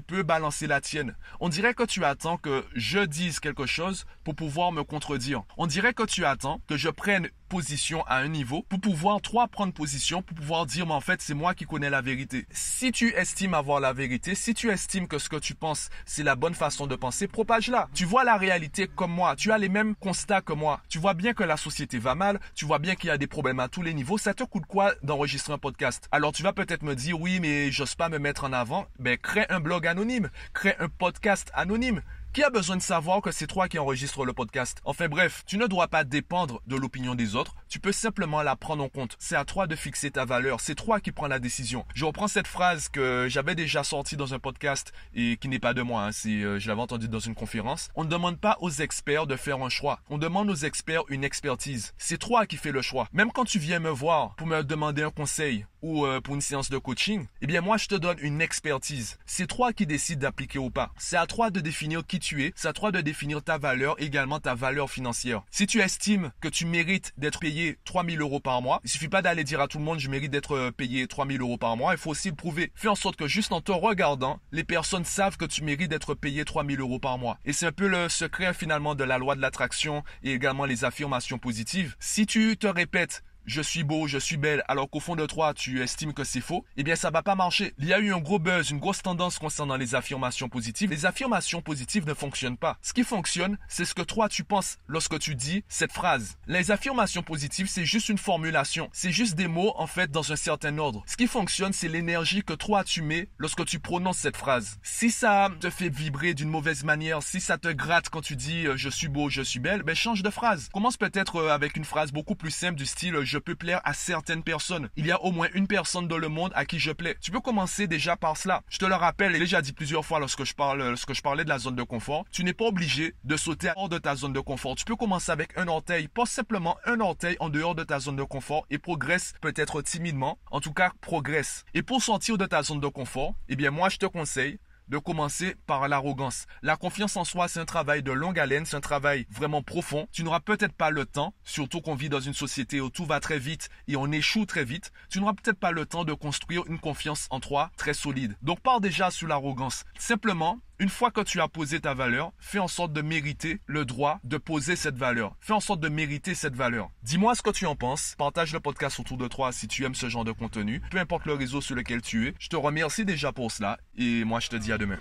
peux 0.00 0.22
balancer 0.22 0.66
la 0.66 0.80
tienne. 0.80 1.16
On 1.40 1.48
dirait 1.48 1.74
que 1.74 1.82
tu 1.82 2.04
attends 2.04 2.36
que 2.36 2.64
je 2.74 3.00
dise 3.00 3.40
quelque 3.40 3.66
chose 3.66 4.06
pour 4.24 4.34
pouvoir 4.34 4.72
me 4.72 4.84
contredire. 4.84 5.42
On 5.56 5.66
dirait 5.66 5.94
que 5.94 6.04
tu 6.04 6.24
attends 6.24 6.60
que 6.66 6.76
je 6.76 6.88
prenne 6.88 7.28
position 7.48 8.04
à 8.06 8.18
un 8.18 8.28
niveau 8.28 8.64
pour 8.68 8.80
pouvoir 8.80 9.20
toi 9.20 9.48
prendre 9.48 9.72
position 9.72 10.22
pour 10.22 10.36
pouvoir 10.36 10.66
dire 10.66 10.86
mais 10.86 10.94
en 10.94 11.00
fait 11.00 11.20
c'est 11.20 11.34
moi 11.34 11.52
qui 11.52 11.64
connais 11.64 11.90
la 11.90 12.00
vérité. 12.00 12.46
Si 12.52 12.92
tu 12.92 13.12
estimes 13.14 13.54
avoir 13.54 13.80
la 13.80 13.92
vérité, 13.92 14.36
si 14.36 14.54
tu 14.54 14.70
estimes 14.70 15.08
que 15.08 15.18
ce 15.18 15.28
que 15.28 15.36
tu 15.36 15.54
penses 15.54 15.90
c'est 16.06 16.22
la 16.22 16.36
bonne 16.36 16.54
façon 16.54 16.86
de 16.86 16.94
penser, 16.94 17.26
propage-la. 17.26 17.88
Tu 17.92 18.04
vois 18.04 18.22
la 18.22 18.36
réalité 18.36 18.86
comme 18.86 19.10
moi, 19.10 19.34
tu 19.34 19.50
as 19.50 19.58
les 19.58 19.68
mêmes 19.68 19.96
constats 19.96 20.40
que 20.42 20.52
moi. 20.52 20.80
Tu 20.88 20.98
vois 20.98 21.14
bien 21.14 21.34
que 21.34 21.42
la 21.42 21.56
société 21.56 21.98
va 21.98 22.14
mal, 22.14 22.38
tu 22.54 22.66
vois 22.66 22.78
bien 22.78 22.94
qu'il 22.94 23.08
y 23.08 23.10
a 23.10 23.18
des 23.18 23.26
problèmes 23.26 23.58
à 23.58 23.68
tous 23.68 23.82
les 23.82 23.94
niveaux, 23.94 24.16
ça 24.16 24.32
te 24.32 24.44
coûte 24.44 24.66
quoi 24.66 24.94
d'enregistrer 25.02 25.52
un 25.52 25.58
podcast? 25.58 26.08
Alors 26.12 26.30
tu 26.30 26.44
vas 26.44 26.52
peut-être 26.52 26.84
me 26.84 26.94
dire 26.94 27.20
oui 27.20 27.40
mais 27.40 27.72
j'ose 27.72 27.96
pas 27.96 28.08
me 28.08 28.18
mettre 28.18 28.44
en 28.44 28.52
avant, 28.52 28.86
ben 29.00 29.16
crée 29.16 29.46
un 29.48 29.60
blog 29.60 29.86
anonyme, 29.86 30.30
crée 30.52 30.76
un 30.78 30.88
podcast 30.88 31.50
anonyme. 31.54 32.02
Qui 32.32 32.44
a 32.44 32.50
besoin 32.50 32.76
de 32.76 32.82
savoir 32.82 33.22
que 33.22 33.32
c'est 33.32 33.48
toi 33.48 33.66
qui 33.66 33.76
enregistres 33.76 34.24
le 34.24 34.32
podcast? 34.32 34.78
Enfin 34.84 35.08
bref, 35.08 35.42
tu 35.46 35.58
ne 35.58 35.66
dois 35.66 35.88
pas 35.88 36.04
dépendre 36.04 36.62
de 36.68 36.76
l'opinion 36.76 37.16
des 37.16 37.34
autres, 37.34 37.56
tu 37.68 37.80
peux 37.80 37.90
simplement 37.90 38.40
la 38.42 38.54
prendre 38.54 38.84
en 38.84 38.88
compte. 38.88 39.16
C'est 39.18 39.34
à 39.34 39.44
toi 39.44 39.66
de 39.66 39.74
fixer 39.74 40.12
ta 40.12 40.24
valeur, 40.24 40.60
c'est 40.60 40.76
toi 40.76 41.00
qui 41.00 41.10
prends 41.10 41.26
la 41.26 41.40
décision. 41.40 41.84
Je 41.92 42.04
reprends 42.04 42.28
cette 42.28 42.46
phrase 42.46 42.88
que 42.88 43.26
j'avais 43.28 43.56
déjà 43.56 43.82
sortie 43.82 44.16
dans 44.16 44.32
un 44.32 44.38
podcast 44.38 44.92
et 45.12 45.38
qui 45.38 45.48
n'est 45.48 45.58
pas 45.58 45.74
de 45.74 45.82
moi, 45.82 46.04
hein, 46.04 46.12
c'est, 46.12 46.28
euh, 46.28 46.60
je 46.60 46.68
l'avais 46.68 46.82
entendue 46.82 47.08
dans 47.08 47.18
une 47.18 47.34
conférence. 47.34 47.88
On 47.96 48.04
ne 48.04 48.08
demande 48.08 48.38
pas 48.38 48.58
aux 48.60 48.70
experts 48.70 49.26
de 49.26 49.34
faire 49.34 49.60
un 49.60 49.68
choix, 49.68 49.98
on 50.08 50.16
demande 50.16 50.50
aux 50.50 50.54
experts 50.54 51.02
une 51.08 51.24
expertise. 51.24 51.94
C'est 51.98 52.18
toi 52.18 52.46
qui 52.46 52.58
fais 52.58 52.70
le 52.70 52.80
choix. 52.80 53.08
Même 53.12 53.32
quand 53.32 53.44
tu 53.44 53.58
viens 53.58 53.80
me 53.80 53.90
voir 53.90 54.36
pour 54.36 54.46
me 54.46 54.62
demander 54.62 55.02
un 55.02 55.10
conseil, 55.10 55.66
ou 55.82 56.04
euh, 56.04 56.20
pour 56.20 56.34
une 56.34 56.40
séance 56.40 56.70
de 56.70 56.78
coaching, 56.78 57.26
eh 57.40 57.46
bien 57.46 57.60
moi 57.60 57.76
je 57.76 57.88
te 57.88 57.94
donne 57.94 58.18
une 58.20 58.40
expertise. 58.40 59.18
C'est 59.26 59.46
toi 59.46 59.72
qui 59.72 59.86
décides 59.86 60.20
d'appliquer 60.20 60.58
ou 60.58 60.70
pas. 60.70 60.92
C'est 60.98 61.16
à 61.16 61.26
toi 61.26 61.50
de 61.50 61.60
définir 61.60 62.06
qui 62.06 62.19
tu 62.20 62.44
es, 62.44 62.52
c'est 62.54 62.68
à 62.68 62.72
toi 62.72 62.92
de 62.92 63.00
définir 63.00 63.42
ta 63.42 63.58
valeur, 63.58 63.96
également 63.98 64.38
ta 64.38 64.54
valeur 64.54 64.90
financière. 64.90 65.42
Si 65.50 65.66
tu 65.66 65.80
estimes 65.80 66.30
que 66.40 66.48
tu 66.48 66.66
mérites 66.66 67.12
d'être 67.16 67.40
payé 67.40 67.78
3000 67.84 68.20
euros 68.20 68.38
par 68.38 68.62
mois, 68.62 68.80
il 68.84 68.90
suffit 68.90 69.08
pas 69.08 69.22
d'aller 69.22 69.42
dire 69.42 69.60
à 69.60 69.66
tout 69.66 69.78
le 69.78 69.84
monde 69.84 69.98
je 69.98 70.08
mérite 70.08 70.30
d'être 70.30 70.56
euh, 70.56 70.70
payé 70.70 71.06
3000 71.06 71.40
euros 71.40 71.58
par 71.58 71.76
mois, 71.76 71.92
il 71.92 71.98
faut 71.98 72.10
aussi 72.10 72.30
le 72.30 72.36
prouver. 72.36 72.70
Fais 72.74 72.88
en 72.88 72.94
sorte 72.94 73.16
que 73.16 73.26
juste 73.26 73.52
en 73.52 73.60
te 73.60 73.72
regardant, 73.72 74.38
les 74.52 74.64
personnes 74.64 75.04
savent 75.04 75.36
que 75.36 75.44
tu 75.44 75.64
mérites 75.64 75.90
d'être 75.90 76.14
payé 76.14 76.44
3000 76.44 76.80
euros 76.80 76.98
par 76.98 77.18
mois. 77.18 77.38
Et 77.44 77.52
c'est 77.52 77.66
un 77.66 77.72
peu 77.72 77.88
le 77.88 78.08
secret 78.08 78.54
finalement 78.54 78.94
de 78.94 79.04
la 79.04 79.18
loi 79.18 79.34
de 79.34 79.40
l'attraction 79.40 80.04
et 80.22 80.32
également 80.32 80.64
les 80.64 80.84
affirmations 80.84 81.38
positives. 81.38 81.96
Si 81.98 82.26
tu 82.26 82.56
te 82.56 82.66
répètes 82.66 83.24
je 83.46 83.60
suis 83.60 83.84
beau, 83.84 84.06
je 84.06 84.18
suis 84.18 84.36
belle, 84.36 84.64
alors 84.68 84.88
qu'au 84.90 85.00
fond 85.00 85.16
de 85.16 85.26
toi, 85.26 85.54
tu 85.54 85.82
estimes 85.82 86.12
que 86.12 86.24
c'est 86.24 86.40
faux, 86.40 86.64
eh 86.76 86.82
bien, 86.82 86.96
ça 86.96 87.10
va 87.10 87.22
pas 87.22 87.34
marcher. 87.34 87.74
Il 87.78 87.86
y 87.86 87.94
a 87.94 87.98
eu 87.98 88.12
un 88.12 88.18
gros 88.18 88.38
buzz, 88.38 88.70
une 88.70 88.78
grosse 88.78 89.02
tendance 89.02 89.38
concernant 89.38 89.76
les 89.76 89.94
affirmations 89.94 90.48
positives. 90.48 90.90
Les 90.90 91.06
affirmations 91.06 91.62
positives 91.62 92.06
ne 92.06 92.14
fonctionnent 92.14 92.56
pas. 92.56 92.78
Ce 92.82 92.92
qui 92.92 93.04
fonctionne, 93.04 93.58
c'est 93.68 93.84
ce 93.84 93.94
que 93.94 94.02
toi, 94.02 94.28
tu 94.28 94.44
penses 94.44 94.78
lorsque 94.86 95.18
tu 95.18 95.34
dis 95.34 95.64
cette 95.68 95.92
phrase. 95.92 96.36
Les 96.46 96.70
affirmations 96.70 97.22
positives, 97.22 97.68
c'est 97.68 97.84
juste 97.84 98.08
une 98.08 98.18
formulation. 98.18 98.88
C'est 98.92 99.12
juste 99.12 99.34
des 99.34 99.48
mots, 99.48 99.72
en 99.76 99.86
fait, 99.86 100.10
dans 100.10 100.32
un 100.32 100.36
certain 100.36 100.76
ordre. 100.78 101.02
Ce 101.06 101.16
qui 101.16 101.26
fonctionne, 101.26 101.72
c'est 101.72 101.88
l'énergie 101.88 102.42
que 102.42 102.54
toi, 102.54 102.84
tu 102.84 103.02
mets 103.02 103.28
lorsque 103.38 103.64
tu 103.64 103.78
prononces 103.78 104.18
cette 104.18 104.36
phrase. 104.36 104.78
Si 104.82 105.10
ça 105.10 105.50
te 105.60 105.70
fait 105.70 105.88
vibrer 105.88 106.34
d'une 106.34 106.50
mauvaise 106.50 106.84
manière, 106.84 107.22
si 107.22 107.40
ça 107.40 107.58
te 107.58 107.68
gratte 107.68 108.08
quand 108.08 108.20
tu 108.20 108.36
dis 108.36 108.66
euh, 108.66 108.76
je 108.76 108.88
suis 108.88 109.08
beau, 109.08 109.28
je 109.28 109.42
suis 109.42 109.60
belle, 109.60 109.82
ben, 109.82 109.94
change 109.94 110.22
de 110.22 110.30
phrase. 110.30 110.68
Commence 110.72 110.96
peut-être 110.96 111.36
euh, 111.36 111.50
avec 111.50 111.76
une 111.76 111.84
phrase 111.84 112.12
beaucoup 112.12 112.34
plus 112.34 112.50
simple 112.50 112.76
du 112.76 112.86
style 112.86 113.16
je 113.30 113.38
peux 113.40 113.56
plaire 113.56 113.80
à 113.84 113.94
certaines 113.94 114.42
personnes. 114.42 114.88
Il 114.96 115.06
y 115.06 115.10
a 115.10 115.20
au 115.22 115.32
moins 115.32 115.48
une 115.54 115.66
personne 115.66 116.06
dans 116.06 116.18
le 116.18 116.28
monde 116.28 116.52
à 116.54 116.64
qui 116.64 116.78
je 116.78 116.92
plais. 116.92 117.16
Tu 117.20 117.30
peux 117.30 117.40
commencer 117.40 117.86
déjà 117.86 118.16
par 118.16 118.36
cela. 118.36 118.62
Je 118.68 118.78
te 118.78 118.84
le 118.84 118.94
rappelle, 118.94 119.34
et 119.34 119.38
déjà 119.38 119.60
dit 119.62 119.72
plusieurs 119.72 120.04
fois 120.04 120.20
lorsque 120.20 120.44
je 120.44 120.54
parle, 120.54 120.88
lorsque 120.88 121.14
je 121.14 121.22
parlais 121.22 121.44
de 121.44 121.48
la 121.48 121.58
zone 121.58 121.76
de 121.76 121.82
confort, 121.82 122.24
tu 122.30 122.44
n'es 122.44 122.52
pas 122.52 122.66
obligé 122.66 123.14
de 123.24 123.36
sauter 123.36 123.70
hors 123.76 123.88
de 123.88 123.98
ta 123.98 124.14
zone 124.14 124.32
de 124.32 124.40
confort. 124.40 124.76
Tu 124.76 124.84
peux 124.84 124.96
commencer 124.96 125.32
avec 125.32 125.56
un 125.58 125.68
orteil, 125.68 126.08
pas 126.08 126.26
simplement 126.26 126.76
un 126.84 127.00
orteil 127.00 127.36
en 127.40 127.48
dehors 127.48 127.74
de 127.74 127.84
ta 127.84 127.98
zone 127.98 128.16
de 128.16 128.22
confort 128.22 128.66
et 128.70 128.78
progresse 128.78 129.34
peut-être 129.40 129.82
timidement. 129.82 130.38
En 130.50 130.60
tout 130.60 130.72
cas, 130.72 130.92
progresse. 131.00 131.64
Et 131.74 131.82
pour 131.82 132.02
sortir 132.02 132.38
de 132.38 132.46
ta 132.46 132.62
zone 132.62 132.80
de 132.80 132.88
confort, 132.88 133.34
eh 133.48 133.56
bien, 133.56 133.70
moi, 133.70 133.88
je 133.88 133.96
te 133.96 134.06
conseille 134.06 134.58
de 134.90 134.98
commencer 134.98 135.54
par 135.66 135.88
l'arrogance. 135.88 136.46
La 136.62 136.76
confiance 136.76 137.16
en 137.16 137.24
soi, 137.24 137.48
c'est 137.48 137.60
un 137.60 137.64
travail 137.64 138.02
de 138.02 138.12
longue 138.12 138.38
haleine, 138.38 138.66
c'est 138.66 138.76
un 138.76 138.80
travail 138.80 139.26
vraiment 139.30 139.62
profond. 139.62 140.08
Tu 140.12 140.24
n'auras 140.24 140.40
peut-être 140.40 140.74
pas 140.74 140.90
le 140.90 141.06
temps, 141.06 141.32
surtout 141.44 141.80
qu'on 141.80 141.94
vit 141.94 142.08
dans 142.08 142.20
une 142.20 142.34
société 142.34 142.80
où 142.80 142.90
tout 142.90 143.06
va 143.06 143.20
très 143.20 143.38
vite 143.38 143.68
et 143.86 143.96
on 143.96 144.10
échoue 144.10 144.46
très 144.46 144.64
vite. 144.64 144.90
Tu 145.08 145.20
n'auras 145.20 145.34
peut-être 145.34 145.58
pas 145.58 145.70
le 145.70 145.86
temps 145.86 146.04
de 146.04 146.12
construire 146.12 146.66
une 146.66 146.80
confiance 146.80 147.28
en 147.30 147.40
toi 147.40 147.70
très 147.76 147.94
solide. 147.94 148.36
Donc 148.42 148.60
pars 148.60 148.80
déjà 148.80 149.10
sur 149.10 149.28
l'arrogance. 149.28 149.84
Simplement, 149.98 150.58
une 150.80 150.88
fois 150.88 151.10
que 151.10 151.20
tu 151.20 151.40
as 151.42 151.48
posé 151.48 151.78
ta 151.78 151.92
valeur, 151.92 152.32
fais 152.38 152.58
en 152.58 152.66
sorte 152.66 152.94
de 152.94 153.02
mériter 153.02 153.60
le 153.66 153.84
droit 153.84 154.18
de 154.24 154.38
poser 154.38 154.76
cette 154.76 154.96
valeur. 154.96 155.36
Fais 155.38 155.52
en 155.52 155.60
sorte 155.60 155.80
de 155.80 155.90
mériter 155.90 156.34
cette 156.34 156.56
valeur. 156.56 156.90
Dis-moi 157.02 157.34
ce 157.34 157.42
que 157.42 157.50
tu 157.50 157.66
en 157.66 157.76
penses. 157.76 158.14
Partage 158.16 158.54
le 158.54 158.60
podcast 158.60 158.98
autour 158.98 159.18
de 159.18 159.28
toi 159.28 159.52
si 159.52 159.68
tu 159.68 159.84
aimes 159.84 159.94
ce 159.94 160.08
genre 160.08 160.24
de 160.24 160.32
contenu. 160.32 160.80
Peu 160.90 160.98
importe 160.98 161.26
le 161.26 161.34
réseau 161.34 161.60
sur 161.60 161.76
lequel 161.76 162.00
tu 162.00 162.28
es. 162.28 162.34
Je 162.38 162.48
te 162.48 162.56
remercie 162.56 163.04
déjà 163.04 163.30
pour 163.30 163.52
cela 163.52 163.78
et 163.98 164.24
moi 164.24 164.40
je 164.40 164.48
te 164.48 164.56
dis 164.56 164.72
à 164.72 164.78
demain. 164.78 164.98